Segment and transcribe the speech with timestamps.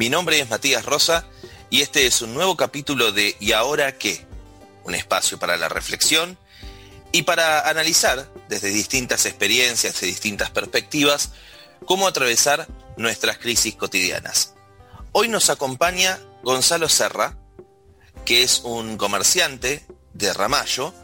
[0.00, 1.26] Mi nombre es Matías Rosa
[1.68, 4.24] y este es un nuevo capítulo de ¿Y ahora qué?
[4.84, 6.38] Un espacio para la reflexión
[7.12, 11.32] y para analizar desde distintas experiencias, desde distintas perspectivas,
[11.84, 12.66] cómo atravesar
[12.96, 14.54] nuestras crisis cotidianas.
[15.12, 17.36] Hoy nos acompaña Gonzalo Serra,
[18.24, 20.94] que es un comerciante de Ramallo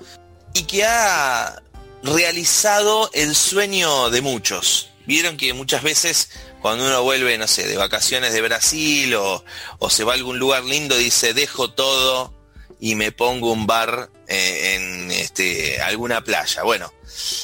[0.55, 1.62] y que ha
[2.03, 4.89] realizado el sueño de muchos.
[5.06, 6.31] Vieron que muchas veces
[6.66, 9.45] cuando uno vuelve, no sé, de vacaciones de Brasil o,
[9.88, 12.34] se va a algún lugar lindo, dice, dejo todo
[12.80, 16.65] y me pongo un bar eh, en este, alguna playa.
[16.65, 16.92] Bueno,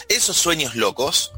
[0.08, 1.30] esos sueños locos,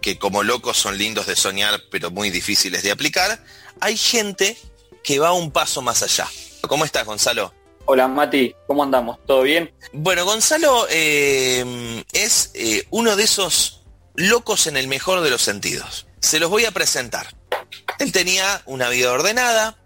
[0.00, 3.44] que como locos son lindos de soñar, pero muy difíciles de aplicar,
[3.80, 4.56] hay gente
[5.02, 6.28] que va un paso más allá.
[6.68, 7.52] ¿Cómo estás, Gonzalo?
[7.86, 9.18] Hola Mati, ¿cómo andamos?
[9.26, 9.74] ¿Todo bien?
[9.92, 13.82] Bueno, Gonzalo eh, es eh, uno de esos
[14.14, 16.06] locos en el mejor de los sentidos.
[16.24, 17.36] Se los voy a presentar.
[17.98, 19.76] Él tenía una vida ordenada,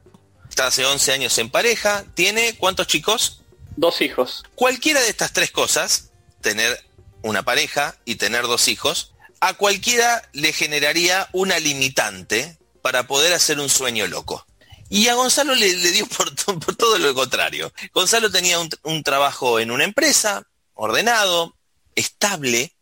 [0.48, 3.42] está hace 11 años en pareja, tiene ¿cuántos chicos?
[3.74, 4.44] Dos hijos.
[4.54, 6.80] Cualquiera de estas tres cosas, tener
[7.22, 13.58] una pareja y tener dos hijos, a cualquiera le generaría una limitante para poder hacer
[13.58, 14.46] un sueño loco.
[14.88, 16.36] Y a Gonzalo le, dio por,
[16.76, 17.72] todo lo contrario.
[17.92, 20.44] Gonzalo tenía un trabajo en una empresa,
[20.74, 21.56] ordenado,
[21.96, 22.76] estable.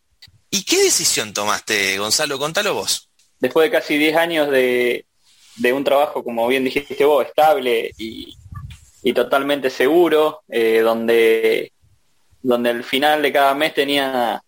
[0.50, 2.38] ¿Y qué decisión tomaste, Gonzalo?
[2.38, 3.05] Contalo vos
[3.40, 5.04] después de casi 10 años de,
[5.72, 8.36] un trabajo, como bien dijiste vos, estable y,
[9.14, 11.72] totalmente seguro, eh, donde,
[12.42, 14.42] donde al final de cada mes tenía,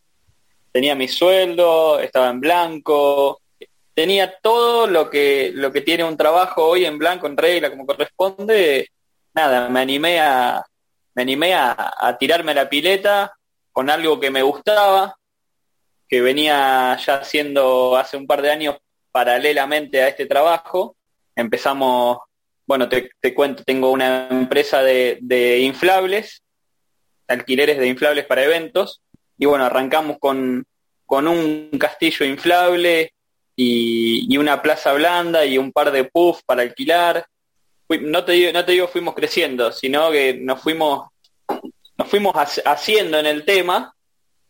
[0.73, 3.41] tenía mi sueldo, estaba en blanco,
[3.95, 7.87] tenía todo lo que, lo que tiene un trabajo hoy en blanco, en regla, como
[7.87, 8.91] corresponde,
[9.33, 10.65] nada, me animé a,
[11.15, 13.33] me animé a, a tirarme la pileta
[13.71, 15.17] con algo que me gustaba,
[16.09, 18.77] que venía ya haciendo hace un par de años
[19.19, 20.95] paralelamente a este trabajo.
[21.35, 22.19] Empezamos,
[22.65, 26.45] bueno, te, cuento, tengo una empresa de, inflables,
[27.27, 29.01] alquileres de inflables para eventos,
[29.37, 30.65] y bueno, arrancamos con,
[31.05, 33.13] con un castillo inflable
[33.57, 37.27] y, una plaza blanda y un par de puffs para alquilar.
[37.89, 41.09] No te, digo, no te digo fuimos creciendo, sino que nos fuimos,
[41.97, 43.93] nos fuimos haciendo en el tema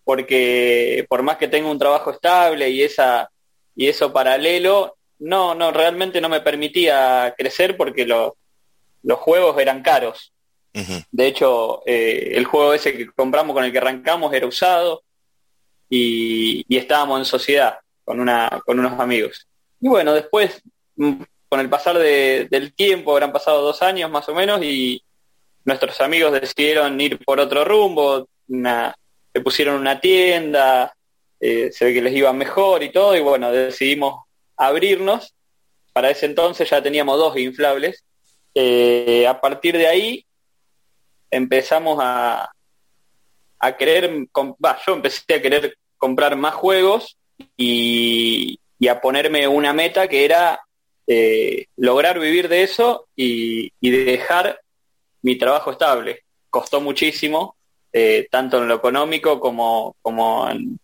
[0.04, 3.30] porque por más que tenga un trabajo estable y esa
[3.78, 10.32] y eso paralelo, no, no, realmente no me permitía crecer porque los juegos eran caros.
[11.12, 15.04] De hecho, eh, el juego ese que compramos con el que arrancamos era usado
[15.88, 19.46] y, estábamos en sociedad con, una, con unos amigos.
[19.80, 20.60] Y bueno, después,
[20.96, 25.00] mm, con el pasar del tiempo, habrán pasado dos años más o menos y
[25.64, 28.92] nuestros amigos decidieron ir por otro rumbo, una,
[29.32, 30.92] se pusieron una tienda,
[31.40, 34.24] eh, se ve que les iba mejor y todo, y bueno, decidimos
[34.56, 35.34] abrirnos.
[35.92, 38.04] Para ese entonces ya teníamos dos inflables.
[38.54, 40.26] Eh, a partir de ahí
[41.30, 42.50] empezamos a,
[43.58, 47.16] a querer, yo empecé a querer comprar más juegos
[47.56, 50.60] y, a ponerme una meta que era
[51.06, 54.60] eh, lograr vivir de eso y, y dejar
[55.22, 56.22] mi trabajo estable.
[56.48, 57.56] Costó muchísimo,
[58.30, 60.78] tanto en lo económico como, como, en,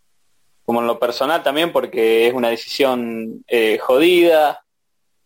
[0.65, 4.65] como en lo personal también, porque es una decisión eh, jodida.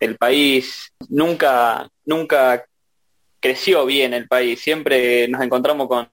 [0.00, 2.65] El país nunca, nunca
[3.41, 6.09] creció bien el país, siempre nos encontramos con,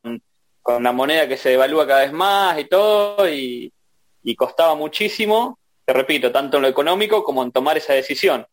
[0.61, 3.71] con una moneda que se devalúa cada vez más y todo, y,
[4.37, 8.45] costaba muchísimo, te repito, tanto en lo económico como en tomar esa decisión,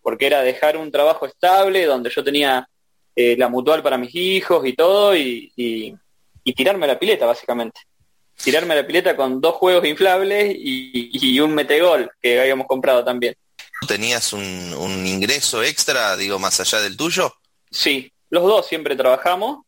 [0.00, 2.68] porque era dejar un trabajo estable donde yo tenía
[3.14, 7.80] eh, la mutual para mis hijos y todo, y, y tirarme a la pileta, básicamente.
[8.42, 13.34] Tirarme a la pileta con dos juegos inflables y, un metegol que habíamos comprado también.
[13.88, 17.34] ¿Tenías un, ingreso extra, digo, más allá del tuyo?
[17.70, 19.64] Sí, los dos siempre trabajamos,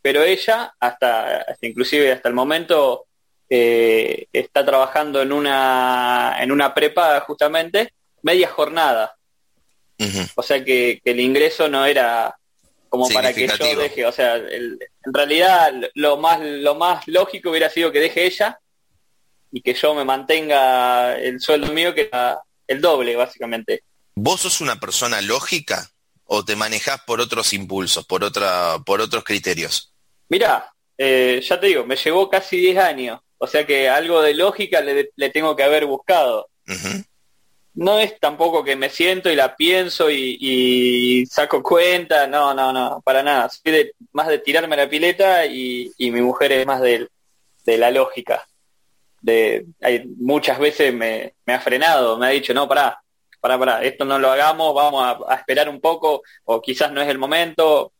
[0.00, 3.06] pero ella, hasta, inclusive hasta el momento,
[3.48, 7.92] eh, está trabajando en una, en una prepa justamente,
[8.22, 9.16] media jornada.
[10.34, 12.36] O sea que, que, el ingreso no era
[12.94, 17.68] como para que yo deje, o sea, en realidad lo más, lo más lógico hubiera
[17.68, 18.60] sido que deje ella
[19.50, 23.82] y que yo me mantenga el sueldo mío que era el doble, básicamente.
[24.14, 25.90] ¿Vos sos una persona lógica
[26.22, 29.92] o te manejás por otros impulsos, por, otra, por otros criterios?
[30.28, 34.34] Mirá, eh, ya te digo, me llevó casi 10 años, o sea que algo de
[34.34, 36.48] lógica le, tengo que haber buscado
[37.74, 43.00] no es tampoco que me siento y la pienso y, saco cuenta, no, no, no,
[43.02, 43.48] para nada.
[43.48, 47.08] Soy de, más de tirarme la pileta y, mi mujer es más de,
[47.66, 48.46] la lógica.
[49.20, 53.02] De, hay, muchas veces me, ha frenado, me ha dicho, no, pará,
[53.40, 57.08] para, para, esto no lo hagamos, vamos a, esperar un poco, o quizás no es
[57.08, 57.92] el momento.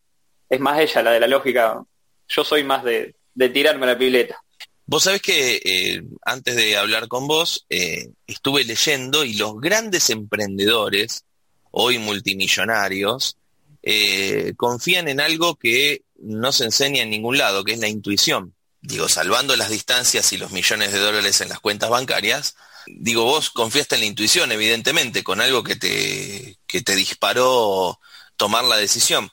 [0.49, 1.83] Es más ella la de la lógica.
[2.29, 4.44] Yo soy más de, de tirarme la pileta.
[4.87, 10.11] Vos sabés que eh, antes de hablar con vos, eh, estuve leyendo y los grandes
[10.11, 11.25] emprendedores,
[11.71, 13.37] hoy multimillonarios,
[13.83, 18.55] eh, confían en algo que no se enseña en ningún lado, que es la intuición.
[18.83, 22.55] Digo, salvando las distancias y los millones de dólares en las cuentas bancarias,
[22.87, 27.99] digo, vos confiaste en la intuición, evidentemente, con algo que te, que te disparó
[28.37, 29.31] tomar la decisión.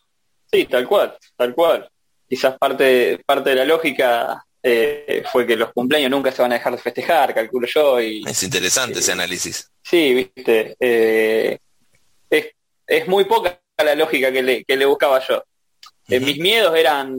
[0.50, 1.90] Sí, tal cual, tal cual.
[2.30, 6.56] Quizás parte, parte de la lógica eh, fue que los cumpleaños nunca se van a
[6.56, 8.02] dejar de festejar, calculo yo.
[8.02, 9.72] Y, es interesante ese análisis.
[9.82, 10.76] Sí, viste.
[10.80, 11.58] Eh,
[12.30, 15.44] es, muy poca la lógica que le, que le buscaba yo.
[16.08, 17.16] Eh, mis miedos eran,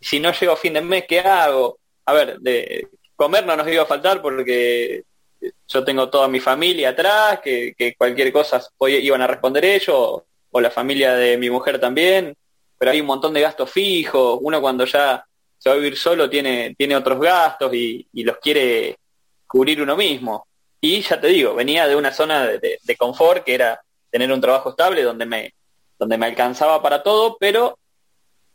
[0.00, 1.78] si no llego a fin de mes, ¿qué hago?
[2.04, 5.02] A ver, de comer no nos iba a faltar porque
[5.66, 10.70] yo tengo toda mi familia atrás, que, cualquier cosa iban a responder ellos, o la
[10.70, 12.34] familia de mi mujer también,
[12.78, 15.24] pero hay un montón de gastos fijos, uno cuando ya
[15.58, 18.96] se va a vivir solo, tiene, tiene otros gastos y, los quiere
[19.46, 20.46] cubrir uno mismo.
[20.80, 24.70] Y ya te digo, venía de una zona de, confort que era tener un trabajo
[24.70, 25.52] estable donde me,
[25.98, 27.76] donde me alcanzaba para todo, pero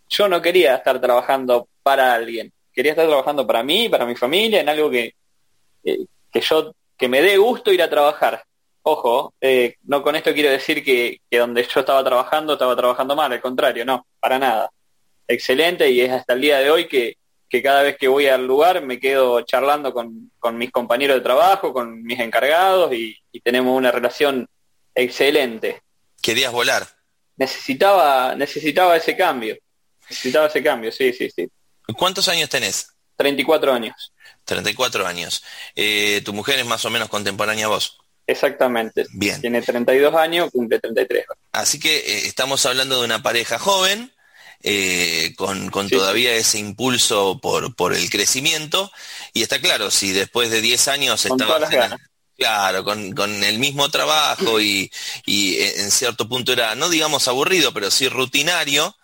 [0.08, 2.52] yo no quería estar trabajando para alguien.
[2.72, 5.14] Quería estar trabajando para mí, para mi familia, en algo que,
[5.84, 8.44] eh, que yo, que me dé gusto ir a trabajar.
[8.84, 13.16] Ojo, eh, no con esto quiero decir que, que donde yo estaba trabajando estaba trabajando
[13.16, 14.70] mal, al contrario, no, para nada
[15.28, 17.18] excelente y es hasta el día de hoy que,
[17.62, 22.02] cada vez que voy al lugar me quedo charlando con, mis compañeros de trabajo, con
[22.04, 24.48] mis encargados y, tenemos una relación
[24.96, 25.82] excelente.
[26.22, 26.88] ¿Querías volar?
[27.36, 29.58] Necesitaba, necesitaba ese cambio.
[30.10, 31.48] Necesitaba ese cambio, sí, sí, sí.
[31.98, 32.88] ¿Cuántos años tenés?
[33.18, 34.14] 34 años.
[34.46, 35.44] 34 años.
[35.76, 37.98] Eh, ¿Tu mujer es más o menos contemporánea a vos?
[38.26, 39.06] Exactamente.
[39.12, 39.42] Bien.
[39.42, 41.26] Tiene 32 años, cumple 33.
[41.52, 44.12] Así que eh, estamos hablando de una pareja joven,
[44.64, 48.92] eh, con, todavía ese impulso por, por el crecimiento.
[49.34, 51.70] Y está claro, si después de 10 años estabas
[52.38, 54.92] claro, con, el mismo trabajo y,
[55.26, 58.96] y, en cierto punto era, no digamos aburrido, pero sí rutinario,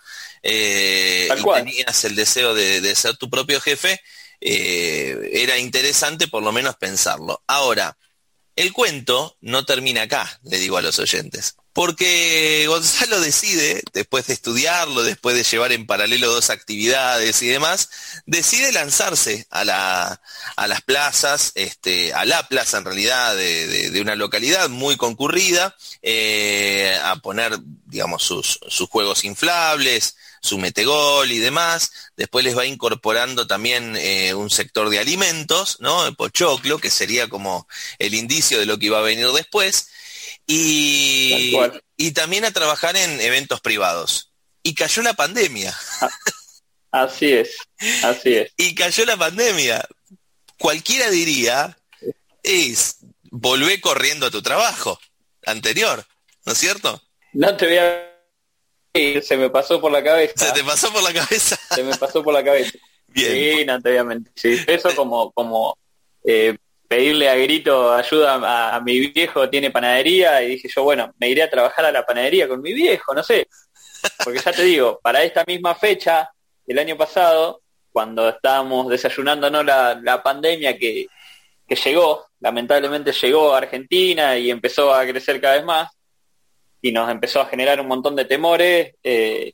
[0.42, 4.02] eh, y tenías el deseo de, ser tu propio jefe,
[4.42, 7.44] eh, era interesante por lo menos pensarlo.
[7.48, 7.98] Ahora,
[8.56, 11.56] el cuento no termina acá, le digo a los oyentes.
[11.80, 17.90] Porque Gonzalo decide, después de estudiarlo, después de llevar en paralelo dos actividades y demás,
[18.26, 20.22] decide lanzarse a, la,
[20.58, 27.00] a las plazas, este, a la plaza en realidad de, una localidad muy concurrida, eh,
[27.02, 31.92] a poner, digamos, sus, sus juegos inflables, su metegol y demás.
[32.18, 36.06] Después les va incorporando también eh, un sector de alimentos, ¿no?
[36.06, 39.88] El pochoclo, que sería como el indicio de lo que iba a venir después.
[40.52, 41.56] Y,
[41.96, 44.32] y también a trabajar en eventos privados.
[44.64, 45.78] Y cayó la pandemia.
[46.02, 47.56] Ah, así es,
[48.04, 48.52] así es.
[48.58, 49.88] Y cayó la pandemia.
[50.58, 51.78] Cualquiera diría,
[52.42, 52.98] es,
[53.30, 55.00] volvé corriendo a tu trabajo
[55.46, 56.04] anterior,
[56.46, 57.00] ¿no es cierto?
[57.34, 59.22] No te voy a...
[59.22, 60.48] Se me pasó por la cabeza.
[60.48, 61.60] Se te pasó por la cabeza.
[61.76, 62.72] Se me pasó por la cabeza.
[63.08, 63.32] Bien.
[63.32, 64.34] Sí, no te voy a mentir.
[64.36, 65.78] Sí, eso como, como
[66.24, 66.58] eh,
[66.90, 71.44] pedirle a grito ayuda a, mi viejo, tiene panadería, y dije yo, bueno, me iré
[71.44, 73.48] a trabajar a la panadería con mi viejo, no sé.
[74.24, 76.32] Porque ya te digo, para esta misma fecha,
[76.66, 81.06] el año pasado, cuando estábamos desayunándonos la, la pandemia que,
[81.68, 85.92] que llegó, lamentablemente llegó a Argentina y empezó a crecer cada vez más,
[86.82, 89.54] y nos empezó a generar un montón de temores, eh,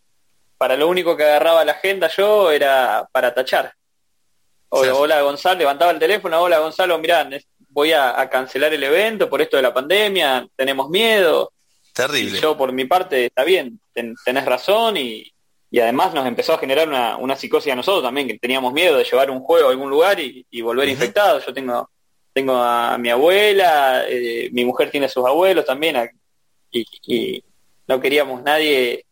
[0.58, 3.74] para lo único que agarraba la agenda yo era para tachar
[4.70, 7.28] hola Gonzalo, levantaba el teléfono, hola Gonzalo, mirá,
[7.70, 11.52] voy a, cancelar el evento por esto de la pandemia, tenemos miedo.
[11.94, 12.40] Terrible.
[12.40, 15.32] yo por mi parte, está bien, tenés razón y,
[15.82, 19.30] además nos empezó a generar una, psicosis a nosotros también, que teníamos miedo de llevar
[19.30, 21.40] un juego a algún lugar y, volver infectado.
[21.40, 21.90] Yo tengo
[22.36, 26.12] tengo a mi abuela, eh, mi mujer tiene a sus abuelos también,
[26.70, 27.42] y,
[27.88, 29.06] no queríamos nadie,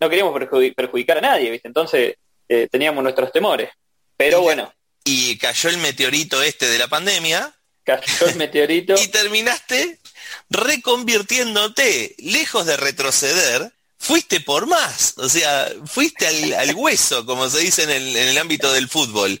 [0.00, 0.34] no queríamos
[0.74, 1.68] perjudicar a nadie, ¿viste?
[1.68, 2.16] Entonces
[2.48, 3.70] eh, teníamos nuestros temores.
[4.16, 4.72] Pero bueno,
[5.08, 7.54] y cayó el meteorito este de la pandemia.
[7.82, 8.94] Cayó el meteorito.
[9.02, 9.98] y terminaste
[10.50, 17.84] reconvirtiéndote, lejos de retroceder, fuiste por más, o sea, fuiste al, hueso, como se dice
[17.84, 19.40] en el, ámbito del fútbol.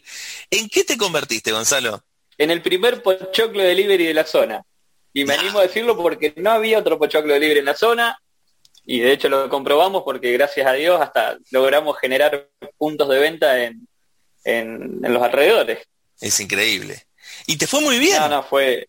[0.50, 2.02] ¿En qué te convertiste, Gonzalo?
[2.38, 4.62] En el primer pochoclo delivery de la zona.
[5.12, 8.18] Y me animo a decirlo porque no había otro pochoclo delivery en la zona.
[8.86, 12.48] Y de hecho lo comprobamos porque gracias a Dios hasta logramos generar
[12.78, 13.87] puntos de venta en,
[14.48, 15.86] en, los alrededores.
[16.20, 17.04] Es increíble.
[17.46, 18.18] Y te fue muy bien.
[18.20, 18.88] No, no, fue...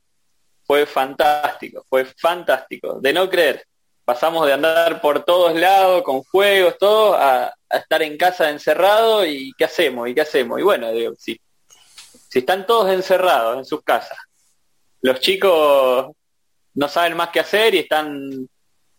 [0.65, 3.65] fue fantástico, fue fantástico, de no creer.
[4.05, 9.51] Pasamos de andar por todos lados con juegos, todo, a, estar en casa encerrado y
[9.57, 10.09] ¿qué hacemos?
[10.09, 10.59] ¿Y qué hacemos?
[10.59, 11.39] Y bueno, digo, si,
[12.29, 14.17] si están todos encerrados en sus casas,
[15.01, 16.07] los chicos
[16.73, 18.49] no saben más qué hacer y están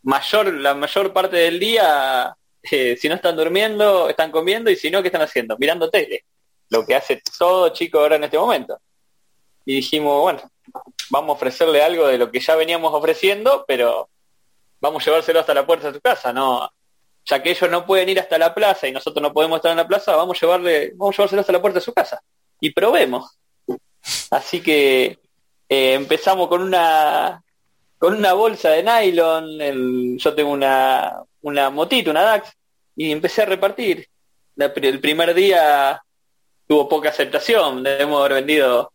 [0.03, 2.33] mayor, la mayor parte del día,
[2.71, 5.57] eh, si no están durmiendo, están comiendo y si no, ¿qué están haciendo?
[5.59, 6.25] Mirando tele,
[6.71, 8.79] lo que hace todo chico ahora en este momento.
[9.65, 10.51] Y dijimos, bueno,
[11.11, 14.09] vamos a ofrecerle algo de lo que ya veníamos ofreciendo, pero
[14.81, 16.71] vamos a llevárselo hasta la puerta de tu casa, ¿no?
[17.27, 19.77] Ya que ellos no pueden ir hasta la plaza y nosotros no podemos estar en
[19.77, 22.23] la plaza, vamos a llevarle, vamos a llevárselo hasta la puerta de su casa.
[22.61, 23.39] Y probemos.
[24.31, 25.19] Así que
[25.69, 27.43] eh, empezamos con una
[27.99, 32.51] con una bolsa de nylon, yo tengo una, una motito, una DAX,
[32.97, 34.09] y empecé a repartir.
[34.57, 36.03] el primer día
[36.71, 38.93] tuvo poca aceptación, debemos haber vendido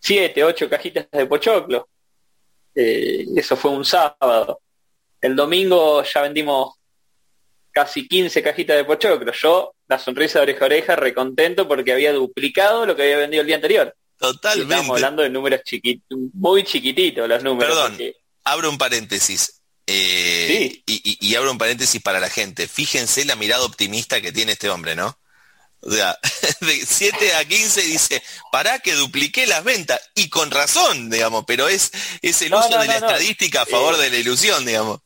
[0.00, 1.88] siete, ocho cajitas de pochoclo.
[2.74, 4.60] Eh, eso fue un sábado.
[5.20, 6.74] El domingo ya vendimos
[7.70, 9.30] casi 15 cajitas de pochoclo.
[9.30, 13.42] Yo, la sonrisa de oreja a oreja, recontento porque había duplicado lo que había vendido
[13.42, 13.94] el día anterior.
[14.18, 14.74] Totalmente.
[14.74, 17.72] estamos hablando de números chiquitos, muy chiquititos los números.
[17.72, 17.98] Perdón,
[18.42, 19.62] abro un paréntesis.
[19.86, 22.66] Eh, y, abro un paréntesis para la gente.
[22.66, 25.19] Fíjense la mirada optimista que tiene este hombre, ¿no?
[25.82, 26.18] O sea,
[26.60, 28.22] de 7 a 15 dice,
[28.52, 30.00] para que dupliqué las ventas.
[30.14, 31.90] Y con razón, digamos, pero es,
[32.22, 35.00] es el uso de la estadística a favor de la ilusión, digamos.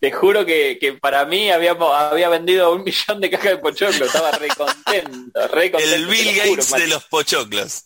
[0.00, 4.08] Te juro que, para mí habíamos, había vendido un millón de cajas de pochoclos.
[4.08, 5.40] Estaba re contento,
[5.78, 7.84] El Bill Gates de los pochoclos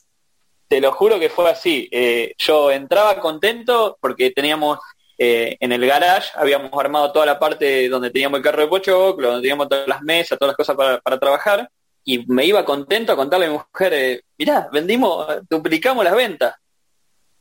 [0.69, 1.89] te lo juro que fue así.
[1.91, 4.79] Eh, yo entraba contento porque teníamos
[5.19, 9.29] eh, en el garage, habíamos armado toda la parte donde teníamos el carro de pochoclo,
[9.29, 11.71] donde teníamos todas las mesas, todas las cosas para, trabajar,
[12.09, 16.55] y me iba contento a contarle a mi mujer, eh, mirá, vendimos, duplicamos las ventas.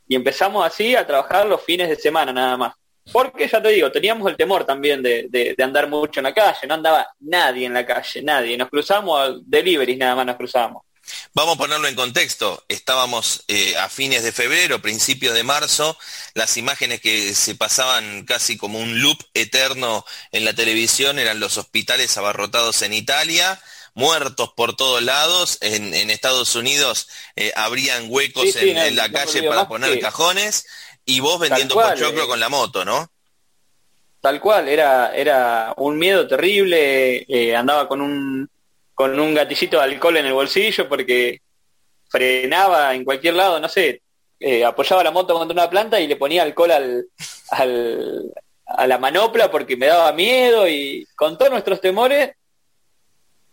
[0.08, 2.74] Y empezamos así a trabajar los fines de semana nada más.
[3.12, 6.66] Porque ya te digo, teníamos el temor también de, de, andar mucho en la calle,
[6.66, 8.58] no andaba nadie en la calle, nadie.
[8.58, 10.82] Nos cruzamos a deliveries nada más nos cruzamos.
[11.32, 12.64] Vamos a ponerlo en contexto.
[12.68, 15.96] Estábamos eh, a fines de febrero, principios de marzo.
[16.34, 21.56] Las imágenes que se pasaban casi como un loop eterno en la televisión eran los
[21.58, 23.62] hospitales abarrotados en Italia,
[23.96, 25.58] muertos por todos lados.
[25.60, 30.66] En, Estados Unidos eh, habrían huecos en, la calle para poner cajones.
[31.04, 32.28] Y vos vendiendo pochoclo eh.
[32.28, 33.10] con la moto, ¿no?
[34.20, 37.26] Tal cual, era, era un miedo terrible.
[37.56, 38.48] andaba con un
[38.96, 41.42] con un gatillito de alcohol en el bolsillo porque
[42.08, 44.00] frenaba en cualquier lado, no sé,
[44.40, 47.06] eh, apoyaba la moto contra una planta y le ponía alcohol al,
[47.50, 48.32] al,
[48.64, 52.32] a la manopla porque me daba miedo y con todos nuestros temores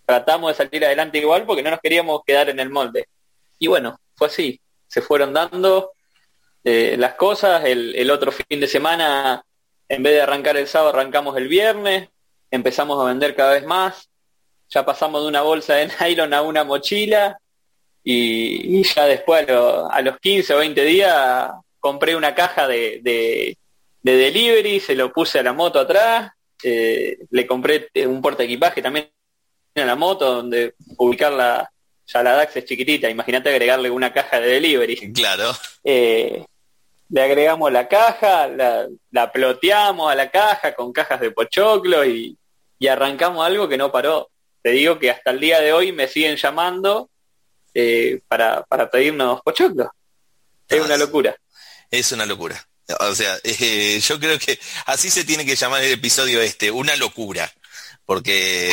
[0.06, 3.08] tratamos de salir adelante igual porque no nos queríamos quedar en el molde.
[3.60, 5.92] Y bueno, fue así, se fueron dando
[6.64, 9.44] eh, las cosas, el, otro fin de semana,
[9.88, 12.10] en vez de arrancar el sábado, arrancamos el viernes,
[12.52, 14.10] empezamos a vender cada vez más,
[14.70, 17.38] ya pasamos de una bolsa de nylon a una mochila.
[18.06, 23.58] Y, ya después a, los 15 o 20 días compré una caja de, de,
[24.02, 26.32] delivery, se lo puse a la moto atrás,
[26.64, 29.10] eh, le compré un porta equipaje también
[29.76, 31.72] a la moto donde ubicarla,
[32.06, 35.14] ya la DAX es chiquitita, imagínate agregarle una caja de delivery.
[35.14, 35.52] Claro.
[35.84, 36.46] Eh,
[37.10, 42.38] le agregamos la caja, la, la, ploteamos a la caja con cajas de pochoclo y,
[42.80, 44.30] y arrancamos algo que no paró
[44.64, 47.10] te digo que hasta el día de hoy me siguen llamando
[47.74, 49.90] eh, para, para pedirnos pochoclos.
[50.70, 51.36] Es una locura.
[51.92, 52.66] Es una locura.
[53.02, 56.96] O sea, eh, yo creo que así se tiene que llamar el episodio este, una
[56.96, 57.52] locura.
[58.06, 58.72] Porque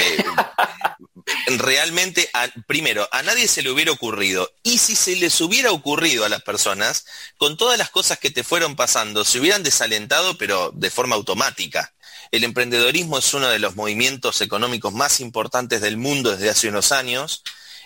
[1.59, 2.31] realmente,
[2.67, 4.51] primero, a nadie se le hubiera ocurrido.
[4.63, 7.07] Y si se les hubiera ocurrido a las personas,
[7.37, 11.93] con todas las cosas que te fueron pasando, se hubieran desalentado, pero de forma automática.
[12.31, 16.93] El emprendedorismo es uno de los movimientos económicos más importantes del mundo desde hace unos
[16.93, 17.43] años.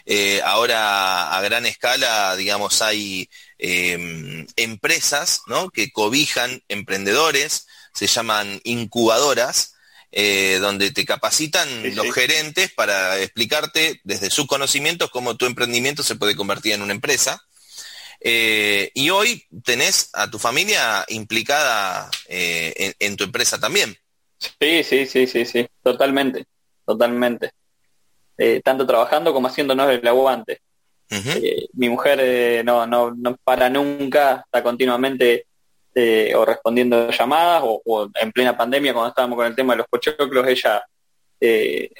[0.07, 5.41] Eh, ahora a gran escala, digamos, hay em, empresas
[5.73, 9.74] que cobijan emprendedores, se llaman incubadoras,
[10.17, 16.15] eh, donde te capacitan los gerentes para explicarte desde sus conocimientos cómo tu emprendimiento se
[16.15, 17.43] puede convertir en una empresa.
[18.21, 23.97] Eh, y hoy tenés a tu familia implicada en, tu empresa también.
[24.39, 26.45] Sí, sí, sí, sí, sí, totalmente,
[26.87, 27.51] totalmente.
[28.39, 30.61] Eh, tanto trabajando como haciéndonos el aguante.
[31.11, 35.47] Eh, mi mujer eh, no, no, no para nunca, está continuamente
[35.95, 40.47] o respondiendo llamadas o, en plena pandemia cuando estábamos con el tema de los pochoclos,
[40.47, 40.85] ella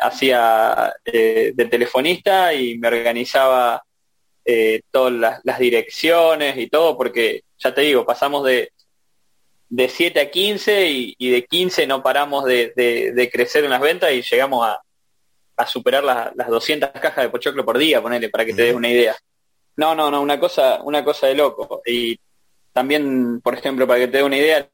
[0.01, 3.83] hacía de telefonista y me organizaba
[4.91, 8.71] todas las, las direcciones y todo, porque ya te digo, pasamos de
[9.75, 14.23] de 7 a 15 y, de 15 no paramos de, crecer en las ventas y
[14.23, 14.81] llegamos a,
[15.67, 19.17] superar las 200 cajas de pochoclo por día, ponele, para que te des una idea.
[19.77, 21.81] No, no, no, una cosa, una cosa de loco.
[21.87, 22.19] Y
[22.75, 24.69] también, por ejemplo, para que te dé una idea,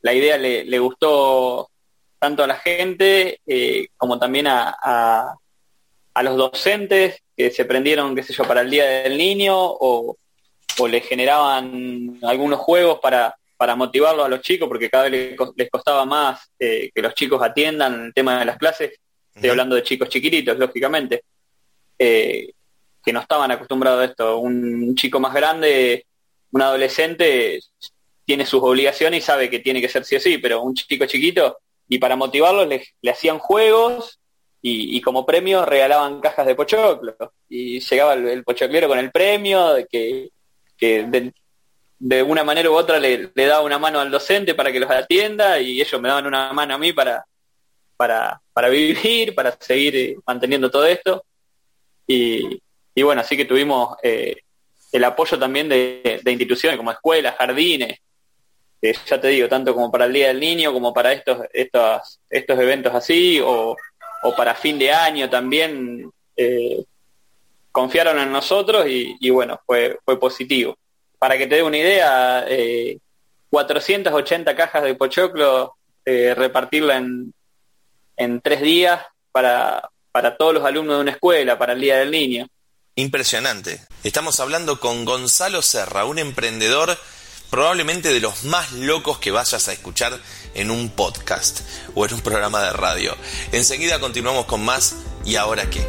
[0.00, 1.70] la idea le, gustó
[2.18, 8.24] tanto a la gente eh, como también a, a, los docentes que se prendieron, qué
[8.24, 10.16] sé yo, para el Día del Niño o,
[10.78, 15.70] o le generaban algunos juegos para, para motivarlos a los chicos, porque cada vez les,
[15.70, 18.98] costaba más eh, que los chicos atiendan el tema de las clases.
[19.34, 21.22] Estoy hablando de chicos chiquititos, lógicamente,
[21.98, 22.52] eh,
[23.04, 24.38] que no estaban acostumbrados a esto.
[24.38, 26.06] Un chico más grande,
[26.52, 27.60] un adolescente,
[28.24, 31.06] tiene sus obligaciones y sabe que tiene que ser sí o sí, pero un chico
[31.06, 34.18] chiquito, y para motivarlos le, hacían juegos
[34.60, 37.16] y, como premio regalaban cajas de pochoclo.
[37.48, 40.28] Y llegaba el, pochoclero con el premio, que,
[40.76, 41.32] que
[41.98, 45.58] de una manera u otra le, daba una mano al docente para que los atienda
[45.58, 47.24] y ellos me daban una mano a mí para,
[47.96, 51.24] para, para vivir, para seguir manteniendo todo esto.
[52.06, 52.60] Y,
[52.94, 54.36] y, bueno, así que tuvimos eh,
[54.92, 57.98] el apoyo también de, instituciones como escuelas, jardines,
[58.80, 62.58] ya te digo, tanto como para el Día del Niño, como para estos, estos, estos
[62.58, 63.76] eventos así, o,
[64.22, 66.84] o para fin de año también, eh,
[67.72, 70.76] confiaron en nosotros y, bueno, fue, fue positivo
[71.18, 72.44] para que te dé una idea,
[73.50, 77.34] 480 eh, cajas de pochoclo, eh, repartirla en,
[78.16, 82.10] en tres días para, para todos los alumnos de una escuela, para el Día del
[82.10, 82.46] Niño.
[82.98, 83.80] Impresionante.
[84.02, 86.98] Estamos hablando con Gonzalo Serra, un emprendedor
[87.48, 90.18] probablemente de los más locos que vayas a escuchar
[90.54, 91.60] en un podcast
[91.94, 93.16] o en un programa de radio.
[93.52, 95.86] Enseguida continuamos con más ¿Y ahora qué?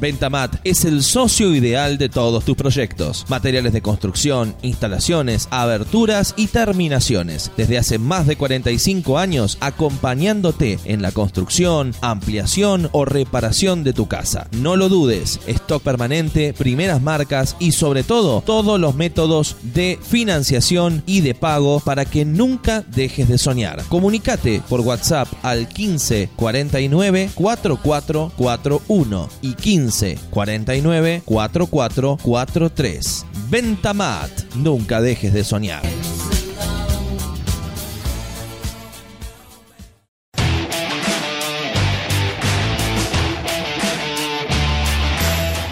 [0.00, 3.26] Ventamat es el socio ideal de todos tus proyectos.
[3.28, 7.50] Materiales de construcción, instalaciones, aberturas y terminaciones.
[7.56, 14.06] Desde hace más de 45 años acompañándote en la construcción, ampliación o reparación de tu
[14.06, 14.46] casa.
[14.52, 21.02] No lo dudes, stock permanente, primeras marcas y sobre todo todos los métodos de financiación
[21.06, 23.82] y de pago para que nunca dejes de soñar.
[23.88, 33.26] Comunicate por WhatsApp al 15 49 4441 y 15 15 49 44 43.
[33.48, 35.82] Ventamat, nunca dejes de soñar.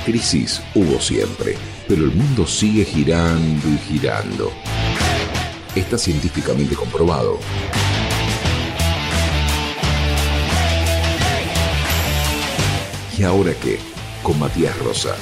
[0.06, 1.56] Crisis hubo siempre,
[1.88, 4.50] pero el mundo sigue girando y girando.
[5.74, 7.38] Está científicamente comprobado.
[13.18, 13.95] ¿Y ahora qué?
[14.22, 15.16] Con Matías Rosa.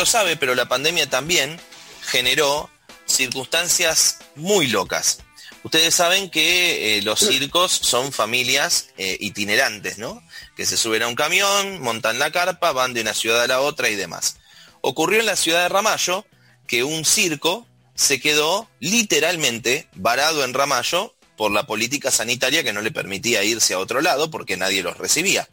[0.00, 1.60] Lo sabe, pero la pandemia también
[2.00, 2.70] generó
[3.04, 5.18] circunstancias muy locas.
[5.62, 10.22] Ustedes saben que eh, los circos son familias eh, itinerantes, ¿no?
[10.56, 13.60] Que se suben a un camión, montan la carpa, van de una ciudad a la
[13.60, 14.36] otra y demás.
[14.80, 16.24] Ocurrió en la ciudad de Ramallo
[16.66, 22.80] que un circo se quedó literalmente varado en Ramallo por la política sanitaria que no
[22.80, 25.50] le permitía irse a otro lado porque nadie los recibía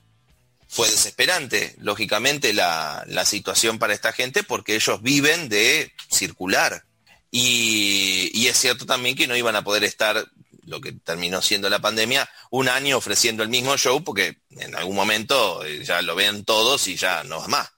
[0.67, 6.83] fue desesperante, lógicamente, la, situación para esta gente porque ellos viven de circular.
[7.31, 10.25] Y, es cierto también que no iban a poder estar,
[10.63, 14.95] lo que terminó siendo la pandemia, un año ofreciendo el mismo show porque en algún
[14.95, 17.69] momento eh, ya lo ven todos y ya no es más.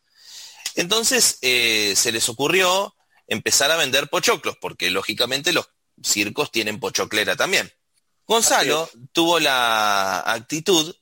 [0.76, 2.96] Entonces eh, se les ocurrió
[3.28, 5.70] empezar a vender pochoclos porque lógicamente los
[6.04, 7.72] circos tienen pochoclera también.
[8.26, 10.96] Gonzalo tuvo la actitud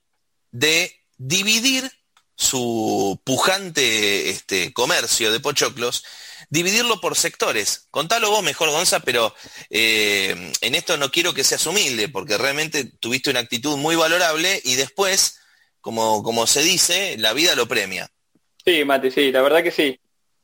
[0.51, 1.91] de dividir
[2.37, 6.05] su pujante este, comercio de pochoclos,
[6.49, 7.87] dividirlo por sectores.
[7.89, 9.33] Contalo vos mejor, Gonza, pero
[9.71, 14.61] eh, en esto no quiero que seas humilde, porque realmente tuviste una actitud muy valorable
[14.63, 15.39] y después,
[15.81, 18.07] como, como se dice, la vida lo premia.
[18.63, 19.99] Sí, Mati, sí, la verdad que sí.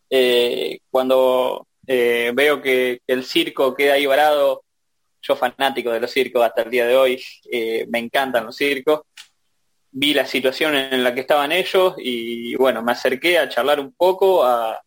[0.10, 4.64] eh, cuando eh, veo que, el circo queda ahí varado,
[5.22, 7.24] yo fanático de los circos hasta el día de hoy,
[7.88, 9.02] me encantan los circos,
[9.94, 13.94] vi la situación en la que estaban ellos y bueno, me acerqué a charlar un
[13.94, 14.82] poco, a,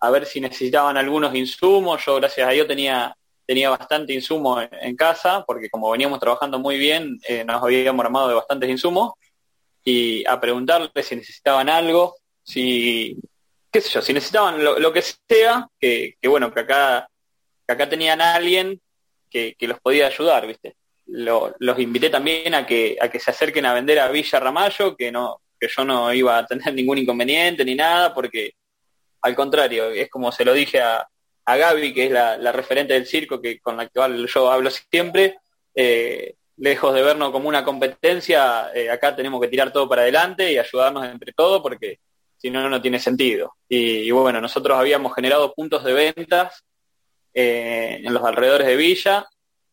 [0.00, 4.96] a ver si necesitaban algunos insumos, yo gracias a Dios tenía tenía bastante insumo en,
[4.96, 9.12] casa, porque como veníamos trabajando muy bien, eh, nos habíamos armado de bastantes insumos,
[9.84, 13.16] y a preguntarles si necesitaban algo, si,
[13.70, 17.08] qué sé yo, si necesitaban lo, que sea, que, bueno, que acá,
[17.66, 18.80] que acá tenían a alguien
[19.28, 20.74] que, los podía ayudar, ¿viste?
[21.06, 25.12] Los invité también a que, a que se acerquen a vender a Villa Ramallo, que
[25.12, 28.54] no, que yo no iba a tener ningún inconveniente ni nada, porque
[29.22, 31.06] al contrario, es como se lo dije a,
[31.44, 35.36] a Gaby, que es la, referente del circo, que con la cual yo hablo siempre,
[35.74, 40.52] eh, lejos de vernos como una competencia, eh, acá tenemos que tirar todo para adelante
[40.52, 41.98] y ayudarnos entre todos porque
[42.36, 43.54] si no, no tiene sentido.
[43.68, 46.64] Y, bueno, nosotros habíamos generado puntos de ventas
[47.32, 49.26] eh, en los alrededores de Villa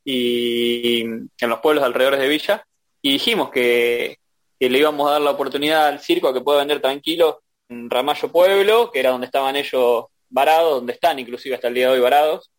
[0.03, 2.65] y en los pueblos alrededores de Villa
[3.01, 4.17] y dijimos que,
[4.59, 8.29] le íbamos a dar la oportunidad al circo a que pueda vender tranquilo en Ramallo
[8.29, 11.99] Pueblo, que era donde estaban ellos varados, donde están inclusive hasta el día de hoy
[12.01, 12.51] varados.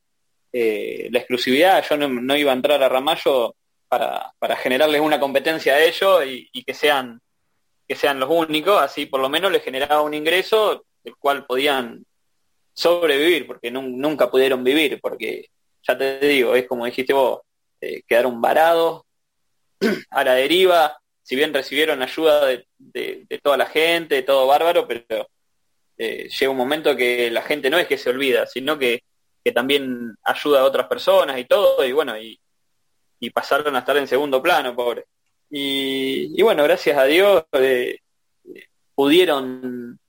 [0.51, 3.55] Eh, la exclusividad, yo no, iba a entrar a Ramallo
[3.87, 7.21] para, para generarles una competencia a ellos y, que sean
[7.87, 12.07] que sean los únicos, así por lo menos les generaba un ingreso del cual podían
[12.73, 15.49] sobrevivir, porque nunca pudieron vivir, porque
[15.83, 17.41] ya te digo, es como dijiste vos,
[17.81, 19.03] eh, quedaron varados
[20.11, 25.29] a la deriva, si bien recibieron ayuda de, toda la gente, todo bárbaro, pero
[25.97, 29.03] eh, llega un momento que la gente no es que se olvida, sino que,
[29.55, 32.41] también ayuda a otras personas y todo, y bueno, y,
[33.31, 35.05] pasaron a estar en segundo plano, pobre.
[35.51, 37.99] Y, bueno, gracias a Dios eh,
[38.95, 40.00] pudieron